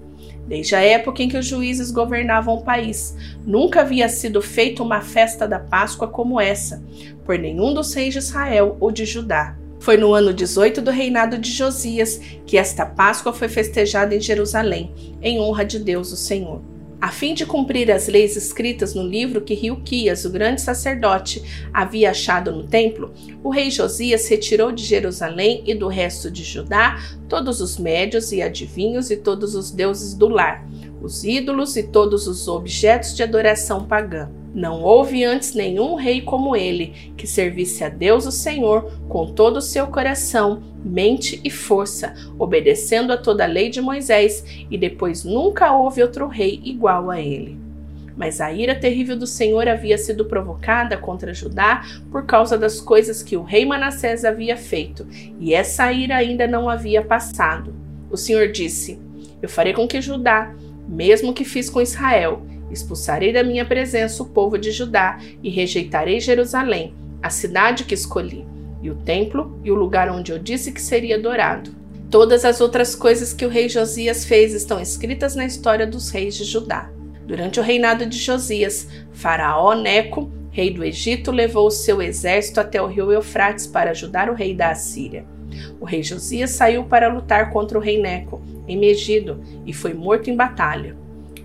Desde 0.47 0.75
a 0.77 0.81
época 0.81 1.23
em 1.23 1.29
que 1.29 1.37
os 1.37 1.47
juízes 1.47 1.91
governavam 1.91 2.55
o 2.55 2.63
país, 2.63 3.17
nunca 3.45 3.81
havia 3.81 4.09
sido 4.09 4.41
feita 4.41 4.83
uma 4.83 5.01
festa 5.01 5.47
da 5.47 5.59
Páscoa 5.59 6.07
como 6.07 6.41
essa, 6.41 6.83
por 7.25 7.39
nenhum 7.39 7.75
dos 7.75 7.93
reis 7.93 8.13
de 8.13 8.21
Israel 8.21 8.77
ou 8.79 8.93
de 8.93 9.05
Judá. 9.05 9.57
Foi 9.81 9.97
no 9.97 10.15
ano 10.15 10.33
18 10.33 10.81
do 10.81 10.91
reinado 10.91 11.39
de 11.39 11.51
Josias 11.51 12.21
que 12.47 12.57
esta 12.57 12.87
Páscoa 12.87 13.33
foi 13.33 13.49
festejada 13.49 14.15
em 14.15 14.21
Jerusalém, 14.21 14.93
em 15.21 15.41
honra 15.41 15.65
de 15.65 15.79
Deus, 15.79 16.13
o 16.13 16.17
Senhor. 16.17 16.61
A 17.07 17.13
fim 17.13 17.35
de 17.35 17.47
cumprir 17.47 17.89
as 17.93 18.09
leis 18.09 18.35
escritas 18.35 18.93
no 18.93 19.05
livro 19.05 19.41
que 19.41 19.55
Rilquias, 19.55 20.25
o 20.25 20.31
grande 20.31 20.61
sacerdote, 20.61 21.41
havia 21.73 22.11
achado 22.11 22.51
no 22.51 22.67
templo, 22.67 23.15
o 23.45 23.49
rei 23.49 23.71
Josias 23.71 24.27
retirou 24.27 24.73
de 24.73 24.83
Jerusalém 24.83 25.63
e 25.65 25.73
do 25.73 25.87
resto 25.87 26.29
de 26.29 26.43
Judá 26.43 27.01
todos 27.29 27.61
os 27.61 27.79
médios 27.79 28.33
e 28.33 28.43
adivinhos 28.43 29.09
e 29.09 29.17
todos 29.17 29.55
os 29.55 29.71
deuses 29.71 30.15
do 30.15 30.27
lar, 30.27 30.69
os 31.01 31.23
ídolos 31.23 31.77
e 31.77 31.85
todos 31.85 32.27
os 32.27 32.49
objetos 32.49 33.15
de 33.15 33.23
adoração 33.23 33.85
pagã. 33.85 34.29
Não 34.57 34.83
houve 34.83 35.23
antes 35.23 35.53
nenhum 35.53 35.97
rei 35.97 36.23
como 36.23 36.57
ele, 36.57 37.13
que 37.15 37.27
servisse 37.27 37.85
a 37.85 37.91
Deus 37.91 38.25
o 38.25 38.33
Senhor 38.33 38.91
com 39.07 39.27
todo 39.27 39.59
o 39.59 39.61
seu 39.61 39.89
coração, 39.89 40.63
mente 40.83 41.39
e 41.45 41.51
força, 41.51 42.15
obedecendo 42.39 43.13
a 43.13 43.19
toda 43.19 43.45
a 43.45 43.47
lei 43.47 43.69
de 43.69 43.83
Moisés, 43.83 44.43
e 44.71 44.79
depois 44.79 45.25
nunca 45.25 45.75
houve 45.75 46.03
outro 46.03 46.27
rei 46.27 46.59
igual 46.65 47.11
a 47.11 47.21
ele. 47.21 47.59
Mas 48.17 48.41
a 48.41 48.51
ira 48.51 48.75
terrível 48.75 49.15
do 49.15 49.27
Senhor 49.27 49.69
havia 49.69 49.99
sido 49.99 50.25
provocada 50.25 50.97
contra 50.97 51.35
Judá 51.35 51.85
por 52.11 52.25
causa 52.25 52.57
das 52.57 52.81
coisas 52.81 53.23
que 53.23 53.37
o 53.37 53.43
rei 53.43 53.67
Manassés 53.67 54.25
havia 54.25 54.57
feito, 54.57 55.07
e 55.39 55.53
essa 55.53 55.93
ira 55.93 56.17
ainda 56.17 56.47
não 56.47 56.67
havia 56.67 57.03
passado. 57.03 57.75
O 58.11 58.17
Senhor 58.17 58.51
disse: 58.51 58.99
Eu 59.43 59.51
farei 59.51 59.75
com 59.75 59.87
que 59.87 60.01
Judá, 60.01 60.55
mesmo 60.89 61.35
que 61.35 61.45
fiz 61.45 61.69
com 61.69 61.83
Israel, 61.83 62.56
Expulsarei 62.71 63.33
da 63.33 63.43
minha 63.43 63.65
presença 63.65 64.23
o 64.23 64.27
povo 64.27 64.59
de 64.59 64.71
Judá 64.71 65.19
e 65.43 65.51
rejeitarei 65.51 66.21
Jerusalém, 66.21 66.95
a 67.23 67.31
cidade 67.31 67.85
que 67.85 67.95
escolhi, 67.95 68.45
e 68.83 68.91
o 68.91 68.95
templo 68.95 69.61
e 69.65 69.71
o 69.71 69.75
lugar 69.75 70.11
onde 70.11 70.33
eu 70.33 70.39
disse 70.39 70.73
que 70.73 70.81
seria 70.81 71.17
adorado. 71.17 71.75
Todas 72.11 72.45
as 72.45 72.61
outras 72.61 72.95
coisas 72.95 73.33
que 73.33 73.45
o 73.45 73.49
rei 73.49 73.69
Josias 73.69 74.25
fez 74.25 74.55
estão 74.55 74.81
escritas 74.81 75.35
na 75.35 75.45
história 75.45 75.87
dos 75.87 76.11
reis 76.11 76.37
de 76.37 76.45
Judá. 76.45 76.91
Durante 77.27 77.59
o 77.59 77.63
reinado 77.63 78.07
de 78.07 78.17
Josias, 78.17 78.89
Faraó 79.13 79.75
Neco, 79.75 80.31
rei 80.51 80.71
do 80.71 80.85
Egito, 80.85 81.33
levou 81.33 81.67
o 81.67 81.71
seu 81.71 82.01
exército 82.01 82.61
até 82.61 82.81
o 82.81 82.87
rio 82.87 83.11
Eufrates 83.11 83.67
para 83.67 83.91
ajudar 83.91 84.31
o 84.31 84.35
rei 84.35 84.55
da 84.55 84.71
Assíria. 84.71 85.25
O 85.81 85.85
rei 85.85 86.03
Josias 86.03 86.51
saiu 86.51 86.85
para 86.85 87.13
lutar 87.13 87.51
contra 87.51 87.77
o 87.77 87.81
rei 87.81 88.01
Neco, 88.01 88.41
em 88.69 88.79
Megido, 88.79 89.43
e 89.65 89.73
foi 89.73 89.93
morto 89.93 90.31
em 90.31 90.37
batalha. 90.37 90.97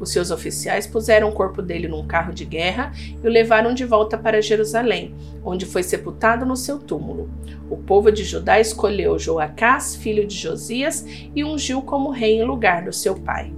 Os 0.02 0.12
seus 0.12 0.32
oficiais 0.32 0.88
puseram 0.88 1.30
o 1.30 1.32
corpo 1.32 1.62
dele 1.62 1.88
num 1.88 2.08
carro 2.08 2.34
de 2.34 2.44
guerra 2.44 2.92
e 3.24 3.28
o 3.28 3.30
levaram 3.30 3.72
de 3.72 3.86
volta 3.86 4.18
para 4.18 4.42
Jerusalém, 4.42 5.14
onde 5.46 5.64
foi 5.64 5.84
sepultado 5.84 6.44
no 6.44 6.58
seu 6.58 6.80
túmulo. 6.80 7.30
O 7.70 7.78
povo 7.78 8.12
de 8.12 8.24
Judá 8.24 8.60
escolheu 8.60 9.20
Joacás, 9.20 9.96
filho 9.96 10.26
de 10.26 10.36
Josias, 10.36 11.06
e 11.36 11.44
ungiu 11.44 11.84
como 11.84 12.10
rei 12.10 12.42
em 12.42 12.44
lugar 12.44 12.84
do 12.84 12.92
seu 12.92 13.14
pai. 13.14 13.54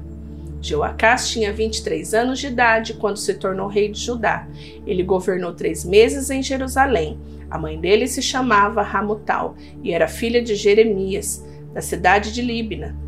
Joacás 0.62 1.30
tinha 1.30 1.54
23 1.54 2.14
anos 2.14 2.40
de 2.40 2.48
idade 2.48 2.94
quando 2.96 3.18
se 3.18 3.34
tornou 3.36 3.68
rei 3.68 3.90
de 3.90 4.00
Judá. 4.00 4.46
Ele 4.86 5.02
governou 5.02 5.54
três 5.54 5.86
meses 5.86 6.30
em 6.30 6.44
Jerusalém. 6.44 7.18
A 7.50 7.58
mãe 7.58 7.80
dele 7.80 8.06
se 8.06 8.22
chamava 8.22 8.82
Ramutal 8.82 9.56
e 9.82 9.94
era 9.94 10.10
filha 10.10 10.42
de 10.42 10.56
Jeremias, 10.56 11.46
da 11.74 11.82
cidade 11.82 12.34
de 12.34 12.42
Líbina. 12.42 13.03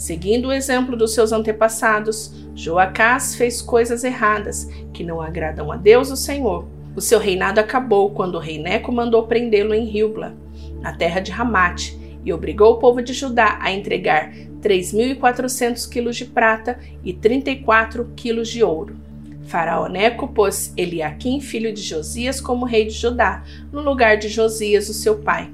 Seguindo 0.00 0.48
o 0.48 0.52
exemplo 0.52 0.96
dos 0.96 1.12
seus 1.12 1.30
antepassados, 1.30 2.32
Joacás 2.54 3.34
fez 3.34 3.60
coisas 3.60 4.02
erradas 4.02 4.66
que 4.94 5.04
não 5.04 5.20
agradam 5.20 5.70
a 5.70 5.76
Deus, 5.76 6.10
o 6.10 6.16
Senhor. 6.16 6.66
O 6.96 7.02
seu 7.02 7.18
reinado 7.18 7.60
acabou 7.60 8.08
quando 8.08 8.36
o 8.36 8.38
rei 8.38 8.58
Neco 8.58 8.90
mandou 8.90 9.26
prendê-lo 9.26 9.74
em 9.74 9.84
Ribla, 9.84 10.34
na 10.80 10.94
terra 10.94 11.20
de 11.20 11.30
Ramate, 11.30 12.00
e 12.24 12.32
obrigou 12.32 12.72
o 12.72 12.78
povo 12.78 13.02
de 13.02 13.12
Judá 13.12 13.58
a 13.60 13.70
entregar 13.72 14.32
3.400 14.62 15.86
quilos 15.86 16.16
de 16.16 16.24
prata 16.24 16.78
e 17.04 17.12
34 17.12 18.10
quilos 18.16 18.48
de 18.48 18.64
ouro. 18.64 18.96
Faraó 19.42 19.86
Neco 19.86 20.28
pôs 20.28 20.72
Eliaquim, 20.78 21.42
filho 21.42 21.74
de 21.74 21.82
Josias, 21.82 22.40
como 22.40 22.64
rei 22.64 22.86
de 22.86 22.94
Judá, 22.94 23.44
no 23.70 23.82
lugar 23.82 24.16
de 24.16 24.30
Josias, 24.30 24.88
o 24.88 24.94
seu 24.94 25.18
pai, 25.18 25.50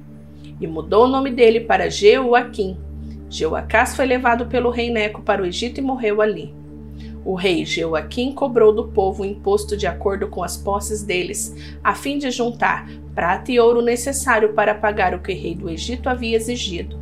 e 0.61 0.69
mudou 0.69 1.07
o 1.07 1.09
nome 1.09 1.33
dele 1.33 1.59
para 1.62 1.91
Jeoaquim, 1.91 2.86
Jeoacás 3.28 3.97
foi 3.97 4.06
levado 4.06 4.47
pelo 4.47 4.71
rei 4.71 4.90
Neco 4.90 5.23
para 5.23 5.42
o 5.42 5.47
Egito 5.47 5.78
e 5.78 5.83
morreu 5.83 6.23
ali. 6.23 6.54
O 7.25 7.35
rei 7.35 7.64
Jeoaquim 7.64 8.33
cobrou 8.33 8.73
do 8.73 8.87
povo 8.88 9.23
o 9.23 9.26
imposto 9.26 9.76
de 9.76 9.87
acordo 9.87 10.28
com 10.28 10.45
as 10.45 10.56
posses 10.56 11.02
deles, 11.02 11.54
a 11.83 11.95
fim 11.95 12.18
de 12.18 12.30
juntar 12.30 12.88
prata 13.16 13.50
e 13.50 13.59
ouro 13.59 13.80
necessário 13.80 14.52
para 14.52 14.75
pagar 14.75 15.14
o 15.14 15.21
que 15.21 15.33
o 15.33 15.35
rei 15.35 15.54
do 15.54 15.71
Egito 15.71 16.09
havia 16.09 16.37
exigido. 16.37 17.00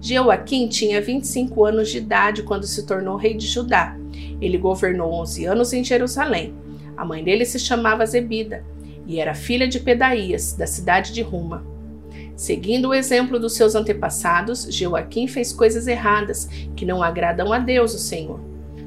Jeoaquim 0.00 0.68
tinha 0.68 1.00
25 1.00 1.64
anos 1.64 1.88
de 1.88 1.98
idade 1.98 2.42
quando 2.42 2.66
se 2.66 2.84
tornou 2.84 3.16
rei 3.16 3.34
de 3.34 3.46
Judá. 3.46 3.96
Ele 4.40 4.58
governou 4.58 5.12
11 5.14 5.46
anos 5.46 5.72
em 5.72 5.82
Jerusalém. 5.82 6.52
A 6.96 7.04
mãe 7.04 7.24
dele 7.24 7.44
se 7.44 7.58
chamava 7.58 8.04
Zebida 8.04 8.64
e 9.06 9.20
era 9.20 9.34
filha 9.34 9.68
de 9.68 9.80
Pedaías, 9.80 10.52
da 10.52 10.66
cidade 10.66 11.12
de 11.12 11.22
Ruma. 11.22 11.64
Seguindo 12.36 12.88
o 12.88 12.94
exemplo 12.94 13.40
dos 13.40 13.54
seus 13.54 13.74
antepassados, 13.74 14.68
Joaquim 14.70 15.26
fez 15.26 15.54
coisas 15.54 15.86
erradas 15.86 16.46
que 16.76 16.84
não 16.84 17.02
agradam 17.02 17.50
a 17.50 17.58
Deus, 17.58 17.94
o 17.94 17.98
Senhor. 17.98 18.38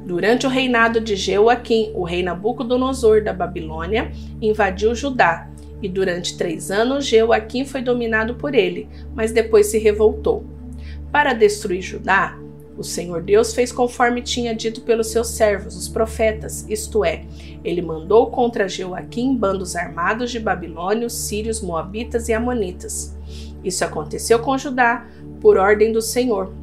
Durante 0.05 0.45
o 0.45 0.49
reinado 0.49 1.01
de 1.01 1.15
Joaquim, 1.15 1.91
o 1.95 2.03
rei 2.03 2.21
Nabucodonosor 2.21 3.23
da 3.23 3.33
Babilônia 3.33 4.11
invadiu 4.39 4.93
Judá, 4.93 5.49
e 5.81 5.89
durante 5.89 6.37
três 6.37 6.69
anos 6.69 7.07
Joaquim 7.07 7.65
foi 7.65 7.81
dominado 7.81 8.35
por 8.35 8.53
ele, 8.53 8.87
mas 9.15 9.31
depois 9.31 9.67
se 9.67 9.79
revoltou. 9.79 10.45
Para 11.11 11.33
destruir 11.33 11.81
Judá, 11.81 12.37
o 12.79 12.83
Senhor 12.83 13.21
Deus 13.21 13.53
fez 13.53 13.73
conforme 13.73 14.21
tinha 14.21 14.55
dito 14.55 14.79
pelos 14.81 15.07
seus 15.07 15.27
servos, 15.27 15.75
os 15.75 15.89
profetas, 15.89 16.65
isto 16.69 17.03
é, 17.03 17.25
ele 17.61 17.81
mandou 17.81 18.27
contra 18.27 18.69
Joaquim 18.69 19.35
bandos 19.35 19.75
armados 19.75 20.31
de 20.31 20.39
babilônios, 20.39 21.11
sírios, 21.11 21.59
moabitas 21.59 22.29
e 22.29 22.33
amonitas. 22.33 23.13
Isso 23.61 23.83
aconteceu 23.83 24.39
com 24.39 24.57
Judá 24.57 25.05
por 25.41 25.57
ordem 25.57 25.91
do 25.91 26.01
Senhor, 26.01 26.53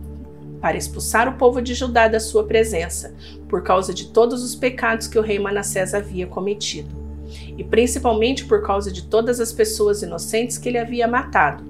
para 0.59 0.79
expulsar 0.79 1.29
o 1.29 1.37
povo 1.37 1.61
de 1.61 1.75
Judá 1.75 2.09
da 2.09 2.19
sua 2.19 2.45
presença, 2.45 3.15
por 3.47 3.63
causa 3.63 3.93
de 3.93 4.07
todos 4.07 4.43
os 4.43 4.55
pecados 4.55 5.07
que 5.07 5.19
o 5.19 5.23
rei 5.23 5.39
Manassés 5.39 5.93
havia 5.93 6.27
cometido, 6.27 6.89
e 7.59 7.63
principalmente 7.63 8.47
por 8.47 8.63
causa 8.63 8.91
de 8.91 9.03
todas 9.03 9.39
as 9.39 9.53
pessoas 9.53 10.01
inocentes 10.01 10.57
que 10.57 10.71
ele 10.71 10.79
havia 10.79 11.07
matado. 11.07 11.63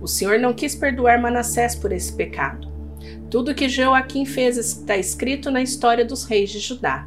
O 0.00 0.06
Senhor 0.06 0.38
não 0.38 0.54
quis 0.54 0.76
perdoar 0.76 1.20
Manassés 1.20 1.74
por 1.74 1.90
esse 1.90 2.12
pecado. 2.12 2.77
Tudo 3.30 3.54
que 3.54 3.68
Joaquim 3.68 4.24
fez 4.24 4.56
está 4.56 4.96
escrito 4.96 5.50
na 5.50 5.60
história 5.60 6.02
dos 6.02 6.24
reis 6.24 6.48
de 6.48 6.60
Judá. 6.60 7.06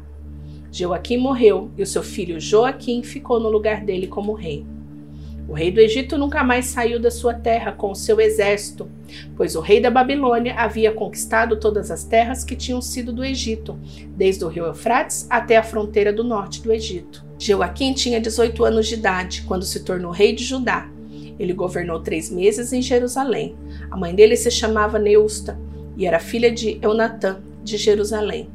Joaquim 0.70 1.16
morreu 1.16 1.72
e 1.76 1.82
o 1.82 1.86
seu 1.86 2.02
filho 2.02 2.38
Joaquim 2.38 3.02
ficou 3.02 3.40
no 3.40 3.50
lugar 3.50 3.84
dele 3.84 4.06
como 4.06 4.32
rei. 4.32 4.64
O 5.48 5.52
rei 5.52 5.72
do 5.72 5.80
Egito 5.80 6.16
nunca 6.16 6.44
mais 6.44 6.66
saiu 6.66 7.00
da 7.00 7.10
sua 7.10 7.34
terra 7.34 7.72
com 7.72 7.90
o 7.90 7.96
seu 7.96 8.20
exército, 8.20 8.88
pois 9.36 9.56
o 9.56 9.60
rei 9.60 9.80
da 9.80 9.90
Babilônia 9.90 10.54
havia 10.54 10.92
conquistado 10.92 11.58
todas 11.58 11.90
as 11.90 12.04
terras 12.04 12.44
que 12.44 12.54
tinham 12.54 12.80
sido 12.80 13.12
do 13.12 13.24
Egito, 13.24 13.76
desde 14.16 14.44
o 14.44 14.48
rio 14.48 14.66
Eufrates 14.66 15.26
até 15.28 15.56
a 15.56 15.62
fronteira 15.64 16.12
do 16.12 16.22
norte 16.22 16.62
do 16.62 16.72
Egito. 16.72 17.26
Joaquim 17.36 17.92
tinha 17.94 18.20
18 18.20 18.64
anos 18.64 18.86
de 18.86 18.94
idade 18.94 19.42
quando 19.42 19.64
se 19.64 19.80
tornou 19.80 20.12
rei 20.12 20.32
de 20.32 20.44
Judá. 20.44 20.88
Ele 21.36 21.52
governou 21.52 21.98
três 21.98 22.30
meses 22.30 22.72
em 22.72 22.80
Jerusalém. 22.80 23.56
A 23.90 23.96
mãe 23.96 24.14
dele 24.14 24.36
se 24.36 24.52
chamava 24.52 25.00
Neusta 25.00 25.58
e 25.96 26.06
era 26.06 26.18
filha 26.18 26.50
de 26.50 26.78
Eunatã, 26.82 27.40
de 27.62 27.76
Jerusalém. 27.76 28.48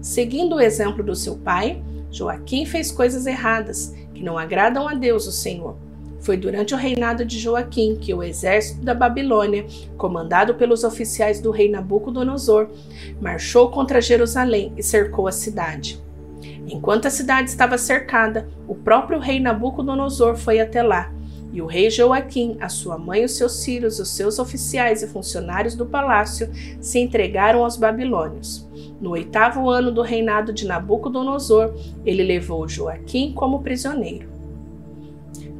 Seguindo 0.00 0.56
o 0.56 0.60
exemplo 0.60 1.02
do 1.02 1.14
seu 1.14 1.36
pai, 1.36 1.82
Joaquim 2.10 2.64
fez 2.64 2.92
coisas 2.92 3.26
erradas 3.26 3.94
que 4.14 4.22
não 4.22 4.38
agradam 4.38 4.88
a 4.88 4.94
Deus, 4.94 5.26
o 5.26 5.32
Senhor. 5.32 5.76
Foi 6.20 6.36
durante 6.36 6.72
o 6.72 6.76
reinado 6.76 7.24
de 7.24 7.38
Joaquim 7.38 7.96
que 7.96 8.14
o 8.14 8.22
exército 8.22 8.82
da 8.82 8.94
Babilônia, 8.94 9.66
comandado 9.98 10.54
pelos 10.54 10.82
oficiais 10.82 11.40
do 11.40 11.50
rei 11.50 11.68
Nabucodonosor, 11.68 12.68
marchou 13.20 13.70
contra 13.70 14.00
Jerusalém 14.00 14.72
e 14.76 14.82
cercou 14.82 15.28
a 15.28 15.32
cidade. 15.32 16.02
Enquanto 16.66 17.06
a 17.06 17.10
cidade 17.10 17.50
estava 17.50 17.76
cercada, 17.76 18.48
o 18.66 18.74
próprio 18.74 19.18
rei 19.18 19.38
Nabucodonosor 19.38 20.36
foi 20.36 20.60
até 20.60 20.82
lá, 20.82 21.12
e 21.54 21.62
o 21.62 21.66
rei 21.66 21.88
Joaquim, 21.88 22.56
a 22.60 22.68
sua 22.68 22.98
mãe, 22.98 23.24
os 23.24 23.36
seus 23.36 23.64
filhos, 23.64 24.00
os 24.00 24.08
seus 24.08 24.40
oficiais 24.40 25.04
e 25.04 25.06
funcionários 25.06 25.76
do 25.76 25.86
palácio 25.86 26.50
se 26.80 26.98
entregaram 26.98 27.62
aos 27.62 27.76
babilônios. 27.76 28.68
No 29.00 29.10
oitavo 29.10 29.70
ano 29.70 29.92
do 29.92 30.02
reinado 30.02 30.52
de 30.52 30.66
Nabucodonosor, 30.66 31.72
ele 32.04 32.24
levou 32.24 32.68
Joaquim 32.68 33.32
como 33.32 33.62
prisioneiro. 33.62 34.28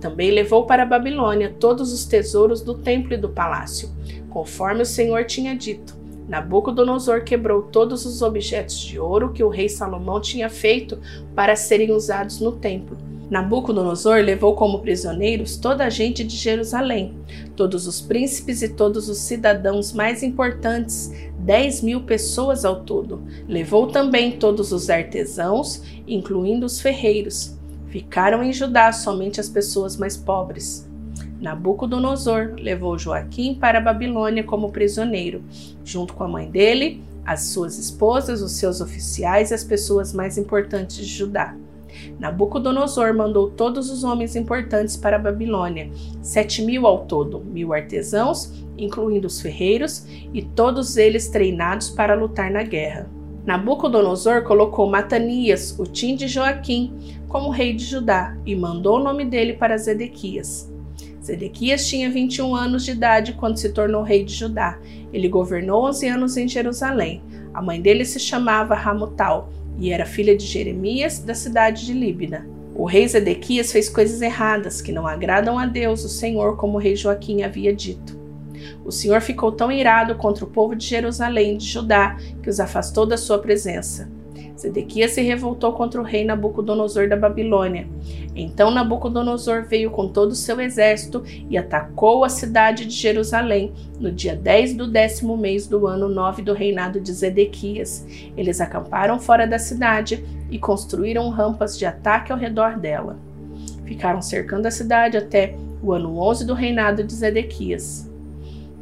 Também 0.01 0.33
levou 0.33 0.67
para 0.67 0.83
a 0.83 0.87
Babilônia 0.87 1.55
todos 1.61 1.93
os 1.93 2.05
tesouros 2.05 2.61
do 2.61 2.75
templo 2.75 3.15
e 3.15 3.17
do 3.17 3.29
palácio, 3.29 3.89
conforme 4.31 4.83
o 4.83 4.87
Senhor 4.87 5.25
tinha 5.25 5.55
dito, 5.57 5.97
Nabucodonosor 6.29 7.23
quebrou 7.23 7.63
todos 7.63 8.07
os 8.07 8.23
objetos 8.23 8.81
de 8.81 8.99
ouro 8.99 9.33
que 9.33 9.45
o 9.45 9.49
rei 9.49 9.69
Salomão 9.69 10.21
tinha 10.21 10.49
feito 10.49 10.99
para 11.35 11.55
serem 11.55 11.93
usados 11.93 12.41
no 12.41 12.53
templo. 12.53 12.97
Nabucodonosor 13.31 14.23
levou 14.23 14.55
como 14.55 14.81
prisioneiros 14.81 15.57
toda 15.57 15.85
a 15.85 15.91
gente 15.91 16.23
de 16.23 16.37
Jerusalém, 16.37 17.15
todos 17.57 17.87
os 17.87 18.01
príncipes 18.01 18.63
e 18.63 18.69
todos 18.69 19.09
os 19.09 19.19
cidadãos 19.19 19.93
mais 19.93 20.23
importantes, 20.23 21.11
dez 21.39 21.81
mil 21.81 22.03
pessoas 22.03 22.65
ao 22.65 22.81
todo. 22.81 23.23
Levou 23.49 23.87
também 23.87 24.33
todos 24.33 24.73
os 24.73 24.91
artesãos, 24.91 25.83
incluindo 26.07 26.67
os 26.67 26.81
ferreiros. 26.81 27.57
Ficaram 27.89 28.43
em 28.43 28.53
Judá 28.53 28.93
somente 28.93 29.41
as 29.41 29.49
pessoas 29.49 29.97
mais 29.97 30.17
pobres. 30.17 30.89
Nabucodonosor 31.41 32.55
levou 32.59 32.99
Joaquim 32.99 33.55
para 33.55 33.79
a 33.79 33.83
Babilônia 33.83 34.45
como 34.45 34.73
prisioneiro, 34.73 35.43
junto 35.85 36.15
com 36.15 36.25
a 36.25 36.29
mãe 36.29 36.51
dele, 36.51 37.03
as 37.25 37.45
suas 37.45 37.79
esposas, 37.79 38.43
os 38.43 38.53
seus 38.53 38.81
oficiais 38.81 39.51
e 39.51 39.55
as 39.55 39.65
pessoas 39.65 40.13
mais 40.13 40.37
importantes 40.37 40.97
de 40.97 41.05
Judá. 41.05 41.55
Nabucodonosor 42.19 43.15
mandou 43.15 43.51
todos 43.51 43.91
os 43.91 44.05
homens 44.05 44.37
importantes 44.37 44.97
para 44.97 45.17
a 45.17 45.19
Babilônia, 45.19 45.91
sete 46.23 46.63
mil 46.63 46.87
ao 46.87 47.07
todo, 47.07 47.41
mil 47.41 47.73
artesãos, 47.73 48.53
incluindo 48.77 49.27
os 49.27 49.41
ferreiros, 49.41 50.07
e 50.33 50.43
todos 50.43 50.97
eles 50.97 51.29
treinados 51.29 51.91
para 51.91 52.15
lutar 52.15 52.51
na 52.51 52.63
guerra. 52.63 53.09
Nabucodonosor 53.45 54.43
colocou 54.43 54.89
Matanias, 54.89 55.79
o 55.79 55.85
tim 55.85 56.17
de 56.17 56.27
Joaquim, 56.27 56.93
como 57.29 57.51
rei 57.51 57.75
de 57.75 57.85
Judá 57.85 58.37
e 58.47 58.55
mandou 58.55 58.99
o 58.99 59.03
nome 59.03 59.25
dele 59.25 59.55
para 59.55 59.77
Zedequias. 59.77 60.73
Zedequias 61.23 61.87
tinha 61.89 62.11
21 62.11 62.55
anos 62.55 62.85
de 62.85 62.93
idade 62.93 63.33
quando 63.33 63.57
se 63.57 63.73
tornou 63.73 64.03
rei 64.03 64.25
de 64.25 64.33
Judá. 64.33 64.79
Ele 65.13 65.29
governou 65.29 65.85
11 65.87 66.09
anos 66.09 66.37
em 66.37 66.47
Jerusalém. 66.47 67.23
A 67.53 67.63
mãe 67.63 67.81
dele 67.81 68.05
se 68.05 68.21
chamava 68.21 68.75
Ramutal 68.75 69.51
e 69.79 69.93
era 69.93 70.07
filha 70.07 70.37
de 70.37 70.45
Jeremias, 70.45 71.19
da 71.19 71.35
cidade 71.35 71.87
de 71.87 71.93
Líbina. 71.93 72.47
O 72.75 72.85
rei 72.85 73.07
Zedequias 73.07 73.71
fez 73.71 73.89
coisas 73.89 74.21
erradas 74.21 74.81
que 74.81 74.93
não 74.93 75.07
agradam 75.07 75.59
a 75.59 75.67
Deus, 75.67 76.05
o 76.05 76.09
Senhor, 76.09 76.57
como 76.57 76.77
o 76.77 76.81
rei 76.81 76.97
Joaquim 76.97 77.43
havia 77.43 77.75
dito. 77.75 78.19
O 78.85 78.91
Senhor 78.91 79.21
ficou 79.21 79.53
tão 79.53 79.71
irado 79.71 80.15
contra 80.17 80.45
o 80.45 80.51
povo 80.51 80.75
de 80.75 80.87
Jerusalém, 80.87 81.57
de 81.57 81.67
Judá, 81.67 82.17
que 82.43 82.51
os 82.51 82.61
afastou 82.61 83.07
da 83.07 83.17
sua 83.17 83.39
presença. 83.39 84.11
Zedequias 84.59 85.11
se 85.11 85.23
revoltou 85.23 85.73
contra 85.73 86.01
o 86.01 86.05
rei 86.05 86.25
Nabucodonosor 86.25 87.09
da 87.09 87.17
Babilônia. 87.17 87.89
Então 88.37 88.71
Nabucodonosor 88.71 89.65
veio 89.65 89.91
com 89.91 90.09
todo 90.09 90.33
o 90.33 90.37
seu 90.37 90.61
exército 90.61 91.25
e 91.51 91.59
atacou 91.59 92.25
a 92.25 92.29
cidade 92.29 92.87
de 92.87 92.95
Jerusalém 92.95 93.73
no 93.99 94.13
dia 94.13 94.37
10 94.37 94.75
do 94.75 94.87
décimo 94.87 95.37
mês 95.37 95.67
do 95.67 95.87
ano 95.87 96.09
9 96.09 96.43
do 96.43 96.53
reinado 96.53 97.01
de 97.01 97.13
Zedequias. 97.13 98.07
Eles 98.37 98.61
acamparam 98.61 99.19
fora 99.19 99.47
da 99.47 99.59
cidade 99.59 100.25
e 100.51 100.59
construíram 100.59 101.29
rampas 101.31 101.77
de 101.77 101.85
ataque 101.85 102.31
ao 102.31 102.39
redor 102.39 102.79
dela. 102.79 103.19
Ficaram 103.85 104.23
cercando 104.23 104.67
a 104.67 104.71
cidade 104.71 105.17
até 105.17 105.57
o 105.83 105.93
ano 105.93 106.19
11 106.19 106.47
do 106.47 106.55
reinado 106.55 107.05
de 107.05 107.13
Zedequias. 107.13 108.11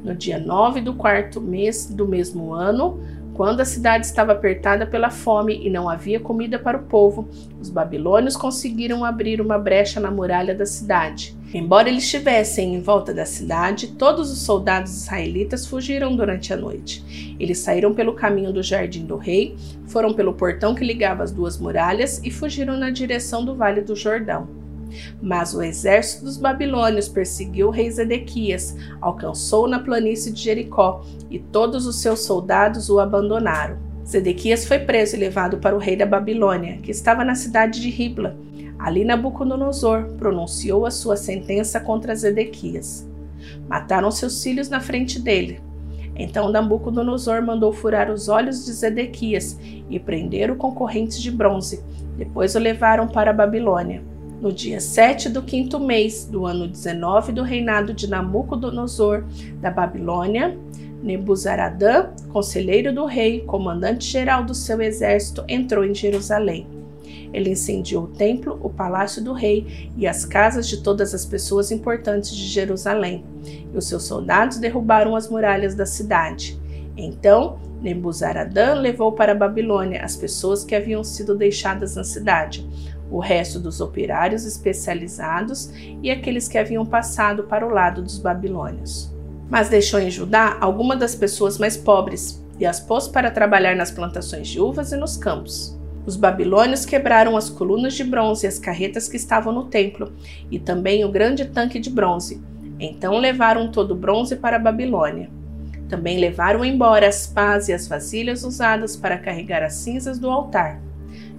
No 0.05 0.15
dia 0.15 0.39
9 0.39 0.81
do 0.81 0.95
quarto 0.95 1.41
mês 1.41 1.87
do 1.87 2.07
mesmo 2.07 2.53
ano, 2.53 3.01
quando 3.43 3.59
a 3.59 3.65
cidade 3.65 4.07
estava 4.07 4.31
apertada 4.31 4.87
pela 4.87 5.11
fome 5.11 5.67
e 5.67 5.69
não 5.69 5.89
havia 5.89 6.21
comida 6.21 6.61
para 6.61 6.79
o 6.79 6.85
povo, 6.85 7.29
os 7.61 7.69
babilônios 7.69 8.37
conseguiram 8.37 9.05
abrir 9.05 9.41
uma 9.41 9.59
brecha 9.59 9.99
na 9.99 10.13
muralha 10.13 10.55
da 10.55 10.65
cidade. 10.65 11.37
Embora 11.53 11.89
eles 11.89 12.05
estivessem 12.05 12.73
em 12.73 12.81
volta 12.81 13.13
da 13.13 13.27
cidade, 13.27 13.95
todos 13.95 14.31
os 14.31 14.43
soldados 14.43 14.97
israelitas 14.97 15.67
fugiram 15.67 16.15
durante 16.15 16.53
a 16.53 16.57
noite. 16.57 17.37
Eles 17.37 17.59
saíram 17.59 17.93
pelo 17.93 18.15
caminho 18.15 18.53
do 18.53 18.63
jardim 18.63 19.05
do 19.05 19.17
rei, 19.17 19.57
foram 19.89 20.15
pelo 20.15 20.35
portão 20.35 20.73
que 20.73 20.85
ligava 20.85 21.25
as 21.25 21.33
duas 21.33 21.59
muralhas 21.59 22.21
e 22.23 22.31
fugiram 22.31 22.77
na 22.77 22.91
direção 22.91 23.45
do 23.45 23.57
vale 23.57 23.81
do 23.81 23.97
Jordão. 23.97 24.62
Mas 25.21 25.55
o 25.55 25.63
exército 25.63 26.25
dos 26.25 26.37
babilônios 26.37 27.09
perseguiu 27.09 27.69
o 27.69 27.71
rei 27.71 27.91
Zedequias, 27.91 28.77
alcançou 29.01 29.69
na 29.69 29.79
planície 29.79 30.33
de 30.33 30.43
Jericó, 30.43 31.05
e 31.31 31.39
todos 31.39 31.87
os 31.87 32.01
seus 32.01 32.21
soldados 32.21 32.91
o 32.91 32.99
abandonaram. 33.01 33.79
Zedequias 34.07 34.67
foi 34.67 34.81
preso 34.81 35.17
e 35.17 35.19
levado 35.19 35.59
para 35.59 35.77
o 35.77 35.79
rei 35.79 35.97
da 35.97 36.05
Babilônia, 36.05 36.79
que 36.79 36.91
estava 36.91 37.25
na 37.25 37.35
cidade 37.35 37.81
de 37.81 37.89
Ribla. 37.89 38.37
Ali 38.79 39.05
Nabucodonosor 39.05 40.15
pronunciou 40.19 40.85
a 40.85 40.91
sua 40.91 41.17
sentença 41.17 41.79
contra 41.79 42.15
Zedequias. 42.15 43.09
Mataram 43.69 44.11
seus 44.11 44.43
filhos 44.43 44.69
na 44.69 44.81
frente 44.81 45.21
dele. 45.21 45.61
Então 46.17 46.51
Nabucodonosor 46.51 47.43
mandou 47.43 47.73
furar 47.73 48.11
os 48.11 48.29
olhos 48.29 48.67
de 48.67 48.73
Zedequias 48.73 49.59
e 49.89 49.99
prender 49.99 50.51
o 50.51 50.57
concorrente 50.57 51.21
de 51.21 51.31
bronze. 51.31 51.83
Depois 52.17 52.55
o 52.55 52.59
levaram 52.59 53.09
para 53.09 53.31
a 53.31 53.35
Babilônia. 53.35 54.03
No 54.43 54.51
dia 54.51 54.81
7 54.81 55.29
do 55.29 55.41
quinto 55.41 55.79
mês 55.79 56.25
do 56.25 56.47
ano 56.47 56.67
19 56.67 57.31
do 57.31 57.45
reinado 57.45 57.95
de 57.95 58.11
Nabucodonosor 58.11 59.23
da 59.61 59.71
Babilônia, 59.71 60.59
Nebuzaradã, 61.01 62.09
conselheiro 62.33 62.93
do 62.93 63.05
rei, 63.05 63.43
comandante-geral 63.43 64.43
do 64.43 64.53
seu 64.53 64.83
exército, 64.83 65.45
entrou 65.47 65.85
em 65.85 65.95
Jerusalém. 65.95 66.67
Ele 67.33 67.51
incendiou 67.51 68.03
o 68.03 68.09
templo, 68.09 68.59
o 68.61 68.69
palácio 68.69 69.23
do 69.23 69.33
rei 69.33 69.93
e 69.97 70.09
as 70.09 70.25
casas 70.25 70.69
de 70.69 70.83
todas 70.83 71.15
as 71.15 71.25
pessoas 71.25 71.71
importantes 71.71 72.35
de 72.35 72.49
Jerusalém. 72.49 73.25
E 73.73 73.79
os 73.79 73.87
seus 73.87 74.03
soldados 74.03 74.59
derrubaram 74.59 75.15
as 75.15 75.29
muralhas 75.29 75.77
da 75.77 75.87
cidade. 75.87 76.61
Então, 76.97 77.61
Nebuzaradã 77.81 78.75
levou 78.75 79.13
para 79.13 79.33
a 79.33 79.37
Babilônia 79.37 80.05
as 80.05 80.17
pessoas 80.17 80.65
que 80.65 80.75
haviam 80.75 81.03
sido 81.03 81.37
deixadas 81.37 81.97
na 81.97 82.05
cidade, 82.05 82.67
o 83.13 83.21
resto 83.21 83.61
dos 83.61 83.81
operários 83.81 84.47
especializados 84.47 85.71
e 86.03 86.11
aqueles 86.11 86.49
que 86.49 86.57
haviam 86.57 86.85
passado 86.87 87.45
para 87.45 87.67
o 87.67 87.71
lado 87.71 88.03
dos 88.03 88.19
babilônios. 88.19 89.13
Mas 89.51 89.69
deixou 89.69 90.01
em 90.01 90.11
Judá 90.11 90.57
algumas 90.59 90.99
das 90.99 91.15
pessoas 91.15 91.59
mais 91.59 91.77
pobres 91.77 92.43
e 92.59 92.65
as 92.65 92.81
pôs 92.81 93.07
para 93.07 93.31
trabalhar 93.31 93.77
nas 93.77 93.91
plantações 93.91 94.49
de 94.49 94.59
uvas 94.59 94.93
e 94.93 94.97
nos 94.97 95.19
campos. 95.19 95.79
Os 96.07 96.17
babilônios 96.17 96.87
quebraram 96.87 97.37
as 97.37 97.51
colunas 97.51 97.95
de 97.95 98.03
bronze 98.03 98.47
e 98.47 98.49
as 98.49 98.59
carretas 98.59 99.09
que 99.09 99.17
estavam 99.17 99.53
no 99.53 99.65
templo, 99.65 100.13
e 100.51 100.59
também 100.59 101.05
o 101.05 101.11
grande 101.11 101.45
tanque 101.45 101.79
de 101.79 101.91
bronze. 101.91 102.43
Então 102.81 103.19
levaram 103.19 103.71
todo 103.71 103.93
o 103.93 103.97
bronze 103.97 104.37
para 104.37 104.57
a 104.57 104.61
Babilônia. 104.61 105.31
Também 105.89 106.19
levaram 106.19 106.65
embora 106.65 107.07
as 107.07 107.27
pás 107.27 107.69
e 107.69 107.73
as 107.73 107.87
vasilhas 107.87 108.43
usadas 108.43 108.97
para 108.97 109.19
carregar 109.19 109.63
as 109.63 109.75
cinzas 109.75 110.19
do 110.19 110.31
altar. 110.31 110.81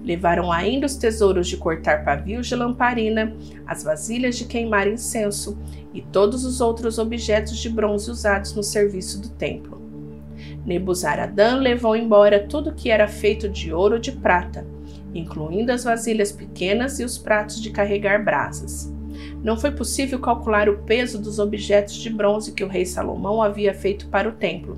Levaram 0.04 0.52
ainda 0.52 0.86
os 0.86 0.98
tesouros 0.98 1.48
de 1.48 1.56
cortar 1.56 2.04
pavios 2.04 2.48
de 2.48 2.56
lamparina, 2.56 3.34
as 3.66 3.84
vasilhas 3.84 4.36
de 4.36 4.46
queimar 4.46 4.88
incenso 4.88 5.58
e 5.94 6.02
todos 6.02 6.44
os 6.44 6.60
outros 6.60 7.00
objetos 7.00 7.58
de 7.58 7.70
bronze 7.70 8.12
usados 8.12 8.54
no 8.54 8.62
serviço 8.62 9.22
do 9.22 9.30
templo. 9.30 9.82
Nebuzaradã 10.66 11.56
levou 11.56 11.96
embora 11.96 12.46
tudo 12.48 12.74
que 12.74 12.90
era 12.90 13.08
feito 13.08 13.48
de 13.48 13.74
ouro 13.74 13.96
ou 13.96 14.00
de 14.00 14.12
prata, 14.12 14.66
incluindo 15.14 15.72
as 15.72 15.86
vasilhas 15.86 16.32
pequenas 16.32 17.00
e 17.00 17.06
os 17.06 17.18
pratos 17.18 17.62
de 17.62 17.70
carregar 17.70 18.24
brasas. 18.24 18.92
Não 19.42 19.58
foi 19.58 19.72
possível 19.72 20.20
calcular 20.20 20.68
o 20.68 20.80
peso 20.80 21.22
dos 21.22 21.40
objetos 21.40 21.96
de 21.96 22.10
bronze 22.10 22.52
que 22.52 22.64
o 22.64 22.68
rei 22.68 22.86
Salomão 22.86 23.42
havia 23.42 23.74
feito 23.74 24.08
para 24.08 24.28
o 24.28 24.34
templo, 24.34 24.78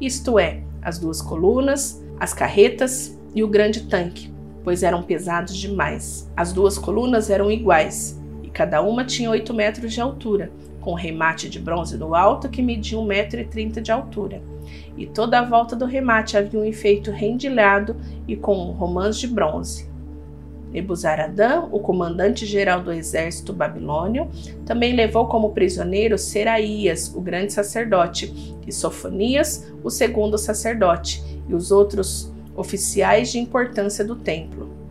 isto 0.00 0.38
é, 0.38 0.62
as 0.80 0.98
duas 0.98 1.20
colunas, 1.20 2.02
as 2.18 2.32
carretas 2.32 3.18
e 3.34 3.42
o 3.42 3.48
grande 3.48 3.82
tanque, 3.88 4.31
pois 4.64 4.82
eram 4.82 5.02
pesados 5.02 5.56
demais. 5.56 6.30
As 6.36 6.52
duas 6.52 6.78
colunas 6.78 7.30
eram 7.30 7.50
iguais, 7.50 8.20
e 8.42 8.48
cada 8.48 8.82
uma 8.82 9.04
tinha 9.04 9.30
8 9.30 9.52
metros 9.54 9.92
de 9.92 10.00
altura, 10.00 10.50
com 10.80 10.94
remate 10.94 11.48
de 11.48 11.58
bronze 11.58 11.96
no 11.96 12.14
alto 12.14 12.48
que 12.48 12.62
media 12.62 12.98
1,30m 12.98 13.80
de 13.80 13.92
altura. 13.92 14.42
E 14.96 15.06
toda 15.06 15.38
a 15.38 15.44
volta 15.44 15.74
do 15.74 15.84
remate 15.84 16.36
havia 16.36 16.60
um 16.60 16.64
efeito 16.64 17.10
rendilhado 17.10 17.96
e 18.26 18.36
com 18.36 18.54
romãs 18.72 19.18
de 19.18 19.26
bronze. 19.26 19.90
Nebuzaradã, 20.72 21.68
o 21.70 21.78
comandante-geral 21.78 22.80
do 22.80 22.90
exército 22.90 23.52
babilônio, 23.52 24.30
também 24.64 24.96
levou 24.96 25.26
como 25.26 25.52
prisioneiro 25.52 26.16
Seraías, 26.16 27.14
o 27.14 27.20
grande 27.20 27.52
sacerdote, 27.52 28.56
e 28.66 28.72
Sofonias, 28.72 29.70
o 29.84 29.90
segundo 29.90 30.38
sacerdote, 30.38 31.22
e 31.46 31.54
os 31.54 31.70
outros 31.70 32.31
oficiais 32.56 33.30
de 33.30 33.38
importância 33.38 34.04
do 34.04 34.16
templo. 34.16 34.82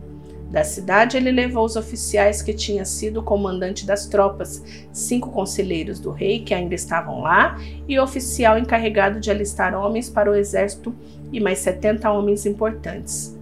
Da 0.50 0.62
cidade 0.62 1.16
ele 1.16 1.30
levou 1.30 1.64
os 1.64 1.76
oficiais 1.76 2.42
que 2.42 2.52
tinha 2.52 2.84
sido 2.84 3.22
comandante 3.22 3.86
das 3.86 4.06
tropas, 4.06 4.62
cinco 4.92 5.30
conselheiros 5.30 5.98
do 5.98 6.10
rei 6.10 6.40
que 6.40 6.52
ainda 6.52 6.74
estavam 6.74 7.22
lá 7.22 7.58
e 7.88 7.98
o 7.98 8.02
oficial 8.02 8.58
encarregado 8.58 9.18
de 9.18 9.30
alistar 9.30 9.74
homens 9.74 10.10
para 10.10 10.30
o 10.30 10.34
exército 10.34 10.94
e 11.32 11.40
mais 11.40 11.60
setenta 11.60 12.12
homens 12.12 12.44
importantes. 12.44 13.34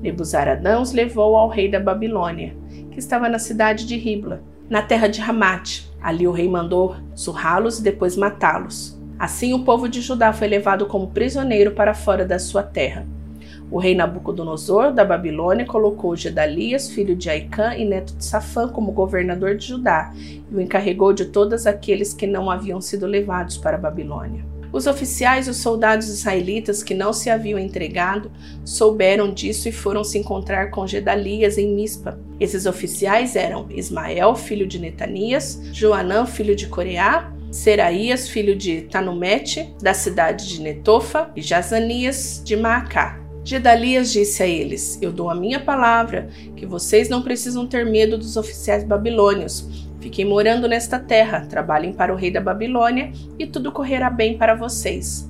Nebuzaradã 0.00 0.80
os 0.80 0.92
levou 0.92 1.36
ao 1.36 1.50
rei 1.50 1.70
da 1.70 1.78
Babilônia, 1.78 2.56
que 2.90 2.98
estava 2.98 3.28
na 3.28 3.38
cidade 3.38 3.84
de 3.84 3.96
Ribla, 3.96 4.42
na 4.70 4.80
terra 4.80 5.06
de 5.06 5.20
Ramate. 5.20 5.86
Ali 6.00 6.26
o 6.26 6.32
rei 6.32 6.48
mandou 6.48 6.96
surrá-los 7.14 7.78
e 7.78 7.82
depois 7.82 8.16
matá-los. 8.16 8.98
Assim 9.18 9.52
o 9.52 9.64
povo 9.64 9.86
de 9.86 10.00
Judá 10.00 10.32
foi 10.32 10.48
levado 10.48 10.86
como 10.86 11.08
prisioneiro 11.08 11.72
para 11.72 11.92
fora 11.92 12.24
da 12.24 12.38
sua 12.38 12.62
terra. 12.62 13.06
O 13.70 13.78
rei 13.78 13.94
Nabucodonosor 13.94 14.92
da 14.92 15.04
Babilônia 15.04 15.66
colocou 15.66 16.16
Gedalias, 16.16 16.90
filho 16.90 17.14
de 17.14 17.28
Aicã 17.28 17.74
e 17.74 17.84
neto 17.84 18.14
de 18.16 18.24
Safã, 18.24 18.68
como 18.68 18.92
governador 18.92 19.56
de 19.56 19.66
Judá 19.66 20.12
e 20.16 20.54
o 20.54 20.60
encarregou 20.60 21.12
de 21.12 21.26
todos 21.26 21.66
aqueles 21.66 22.14
que 22.14 22.26
não 22.26 22.50
haviam 22.50 22.80
sido 22.80 23.06
levados 23.06 23.58
para 23.58 23.76
a 23.76 23.80
Babilônia. 23.80 24.44
Os 24.72 24.86
oficiais 24.86 25.46
e 25.46 25.50
os 25.50 25.58
soldados 25.58 26.08
israelitas 26.08 26.82
que 26.82 26.94
não 26.94 27.12
se 27.12 27.30
haviam 27.30 27.58
entregado 27.58 28.30
souberam 28.64 29.32
disso 29.32 29.68
e 29.68 29.72
foram 29.72 30.04
se 30.04 30.18
encontrar 30.18 30.70
com 30.70 30.86
Gedalias 30.86 31.56
em 31.56 31.74
Mispa. 31.74 32.18
Esses 32.38 32.66
oficiais 32.66 33.34
eram 33.34 33.66
Ismael, 33.70 34.34
filho 34.34 34.66
de 34.66 34.78
Netanias, 34.78 35.60
Joanã, 35.72 36.26
filho 36.26 36.54
de 36.54 36.66
Coreá, 36.66 37.32
Seraías, 37.50 38.28
filho 38.28 38.54
de 38.54 38.82
Tanumete, 38.82 39.74
da 39.80 39.94
cidade 39.94 40.46
de 40.46 40.60
Netofa, 40.60 41.30
e 41.34 41.40
Jazanias 41.40 42.42
de 42.44 42.54
Maacá. 42.54 43.17
Gedalias 43.48 44.12
disse 44.12 44.42
a 44.42 44.46
eles: 44.46 44.98
Eu 45.00 45.10
dou 45.10 45.30
a 45.30 45.34
minha 45.34 45.58
palavra 45.58 46.28
que 46.54 46.66
vocês 46.66 47.08
não 47.08 47.22
precisam 47.22 47.66
ter 47.66 47.86
medo 47.86 48.18
dos 48.18 48.36
oficiais 48.36 48.84
babilônios. 48.84 49.88
Fiquem 50.02 50.26
morando 50.26 50.68
nesta 50.68 50.98
terra, 50.98 51.46
trabalhem 51.48 51.94
para 51.94 52.12
o 52.12 52.16
rei 52.16 52.30
da 52.30 52.42
Babilônia 52.42 53.10
e 53.38 53.46
tudo 53.46 53.72
correrá 53.72 54.10
bem 54.10 54.36
para 54.36 54.54
vocês. 54.54 55.26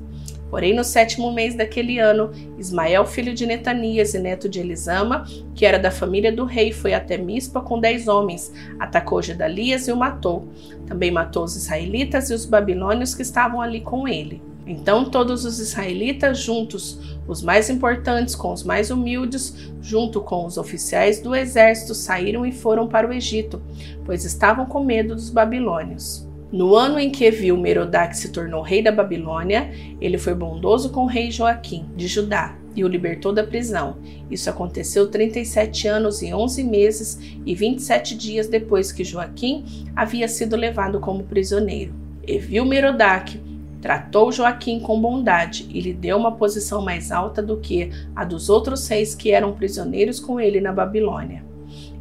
Porém, 0.50 0.74
no 0.74 0.82
sétimo 0.82 1.30
mês 1.30 1.54
daquele 1.54 2.00
ano, 2.00 2.32
Ismael, 2.58 3.06
filho 3.06 3.32
de 3.32 3.46
Netanias 3.46 4.14
e 4.14 4.18
neto 4.18 4.48
de 4.48 4.58
Elisama, 4.58 5.24
que 5.54 5.64
era 5.64 5.78
da 5.78 5.92
família 5.92 6.32
do 6.32 6.44
rei, 6.44 6.72
foi 6.72 6.94
até 6.94 7.16
Mispa 7.16 7.60
com 7.60 7.78
dez 7.78 8.08
homens, 8.08 8.52
atacou 8.80 9.22
Gedalias 9.22 9.86
e 9.86 9.92
o 9.92 9.96
matou. 9.96 10.48
Também 10.88 11.12
matou 11.12 11.44
os 11.44 11.54
israelitas 11.54 12.30
e 12.30 12.34
os 12.34 12.44
babilônios 12.44 13.14
que 13.14 13.22
estavam 13.22 13.60
ali 13.60 13.80
com 13.80 14.08
ele. 14.08 14.47
Então 14.68 15.06
todos 15.06 15.46
os 15.46 15.58
israelitas 15.58 16.40
juntos, 16.40 17.18
os 17.26 17.42
mais 17.42 17.70
importantes 17.70 18.34
com 18.34 18.52
os 18.52 18.62
mais 18.62 18.90
humildes, 18.90 19.72
junto 19.80 20.20
com 20.20 20.44
os 20.44 20.58
oficiais 20.58 21.20
do 21.20 21.34
exército, 21.34 21.94
saíram 21.94 22.44
e 22.44 22.52
foram 22.52 22.86
para 22.86 23.08
o 23.08 23.12
Egito, 23.12 23.62
pois 24.04 24.26
estavam 24.26 24.66
com 24.66 24.84
medo 24.84 25.14
dos 25.14 25.30
babilônios. 25.30 26.28
No 26.52 26.74
ano 26.74 26.98
em 26.98 27.10
que 27.10 27.30
viu 27.30 27.56
Merodach 27.56 28.14
se 28.14 28.30
tornou 28.30 28.60
rei 28.60 28.82
da 28.82 28.92
Babilônia, 28.92 29.70
ele 30.00 30.18
foi 30.18 30.34
bondoso 30.34 30.90
com 30.90 31.04
o 31.04 31.06
rei 31.06 31.30
Joaquim, 31.30 31.86
de 31.96 32.06
Judá, 32.06 32.54
e 32.76 32.84
o 32.84 32.88
libertou 32.88 33.32
da 33.32 33.44
prisão. 33.44 33.96
Isso 34.30 34.50
aconteceu 34.50 35.08
37 35.08 35.88
anos 35.88 36.20
e 36.20 36.32
11 36.32 36.64
meses 36.64 37.18
e 37.44 37.54
27 37.54 38.14
dias 38.14 38.48
depois 38.48 38.92
que 38.92 39.04
Joaquim 39.04 39.64
havia 39.96 40.28
sido 40.28 40.56
levado 40.56 41.00
como 41.00 41.24
prisioneiro. 41.24 41.94
E 42.26 42.38
viu 42.38 42.64
Merodach 42.64 43.38
Tratou 43.80 44.32
Joaquim 44.32 44.80
com 44.80 45.00
bondade 45.00 45.66
e 45.70 45.80
lhe 45.80 45.92
deu 45.92 46.16
uma 46.16 46.32
posição 46.32 46.82
mais 46.82 47.12
alta 47.12 47.40
do 47.40 47.58
que 47.58 47.90
a 48.14 48.24
dos 48.24 48.48
outros 48.48 48.86
reis 48.88 49.14
que 49.14 49.30
eram 49.30 49.52
prisioneiros 49.52 50.18
com 50.18 50.40
ele 50.40 50.60
na 50.60 50.72
Babilônia. 50.72 51.44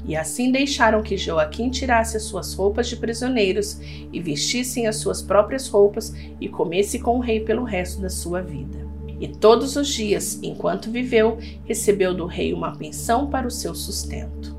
E 0.08 0.16
assim 0.16 0.52
deixaram 0.52 1.04
que 1.04 1.18
Joaquim 1.18 1.70
tirasse 1.70 2.18
as 2.18 2.24
suas 2.24 2.54
roupas 2.54 2.88
de 2.88 2.96
prisioneiros 2.96 3.80
e 4.12 4.20
vestissem 4.20 4.88
as 4.88 4.96
suas 4.96 5.22
próprias 5.22 5.68
roupas 5.68 6.13
e 6.40 6.48
comesse 6.48 6.98
com 6.98 7.18
o 7.18 7.22
rei 7.22 7.42
pelo 7.42 7.63
resto 7.63 8.02
da 8.02 8.10
sua 8.10 8.42
vida. 8.42 8.88
E 9.20 9.28
todos 9.28 9.76
os 9.76 9.88
dias, 9.88 10.40
enquanto 10.42 10.92
viveu, 10.92 11.38
recebeu 11.66 12.13
do 12.13 12.26
rei 12.26 12.54
uma 12.54 12.76
pensão 12.78 13.30
para 13.30 13.48
o 13.48 13.52
seu 13.52 13.76
sustento. 13.76 14.57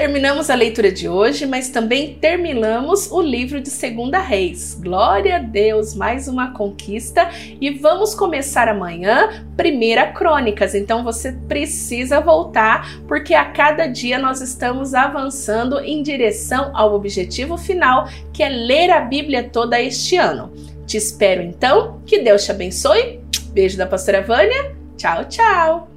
Terminamos 0.00 0.48
a 0.48 0.54
leitura 0.54 0.90
de 0.90 1.10
hoje, 1.10 1.44
mas 1.44 1.68
também 1.68 2.14
terminamos 2.14 3.12
o 3.12 3.20
livro 3.20 3.60
de 3.60 3.68
Segunda 3.68 4.18
Reis. 4.18 4.72
Glória 4.72 5.36
a 5.36 5.38
Deus, 5.38 5.94
mais 5.94 6.26
uma 6.26 6.54
conquista 6.54 7.28
e 7.60 7.68
vamos 7.68 8.14
começar 8.14 8.66
amanhã 8.66 9.44
Primeira 9.58 10.06
Crônicas. 10.06 10.74
Então 10.74 11.04
você 11.04 11.32
precisa 11.46 12.18
voltar 12.18 12.98
porque 13.06 13.34
a 13.34 13.44
cada 13.44 13.86
dia 13.86 14.18
nós 14.18 14.40
estamos 14.40 14.94
avançando 14.94 15.78
em 15.80 16.02
direção 16.02 16.70
ao 16.72 16.94
objetivo 16.94 17.58
final, 17.58 18.08
que 18.32 18.42
é 18.42 18.48
ler 18.48 18.90
a 18.90 19.02
Bíblia 19.02 19.50
toda 19.50 19.78
este 19.78 20.16
ano. 20.16 20.50
Te 20.86 20.96
espero 20.96 21.42
então, 21.42 22.00
que 22.06 22.20
Deus 22.20 22.42
te 22.42 22.50
abençoe. 22.52 23.20
Beijo 23.52 23.76
da 23.76 23.84
pastora 23.84 24.22
Vânia. 24.22 24.74
Tchau, 24.96 25.26
tchau. 25.26 25.89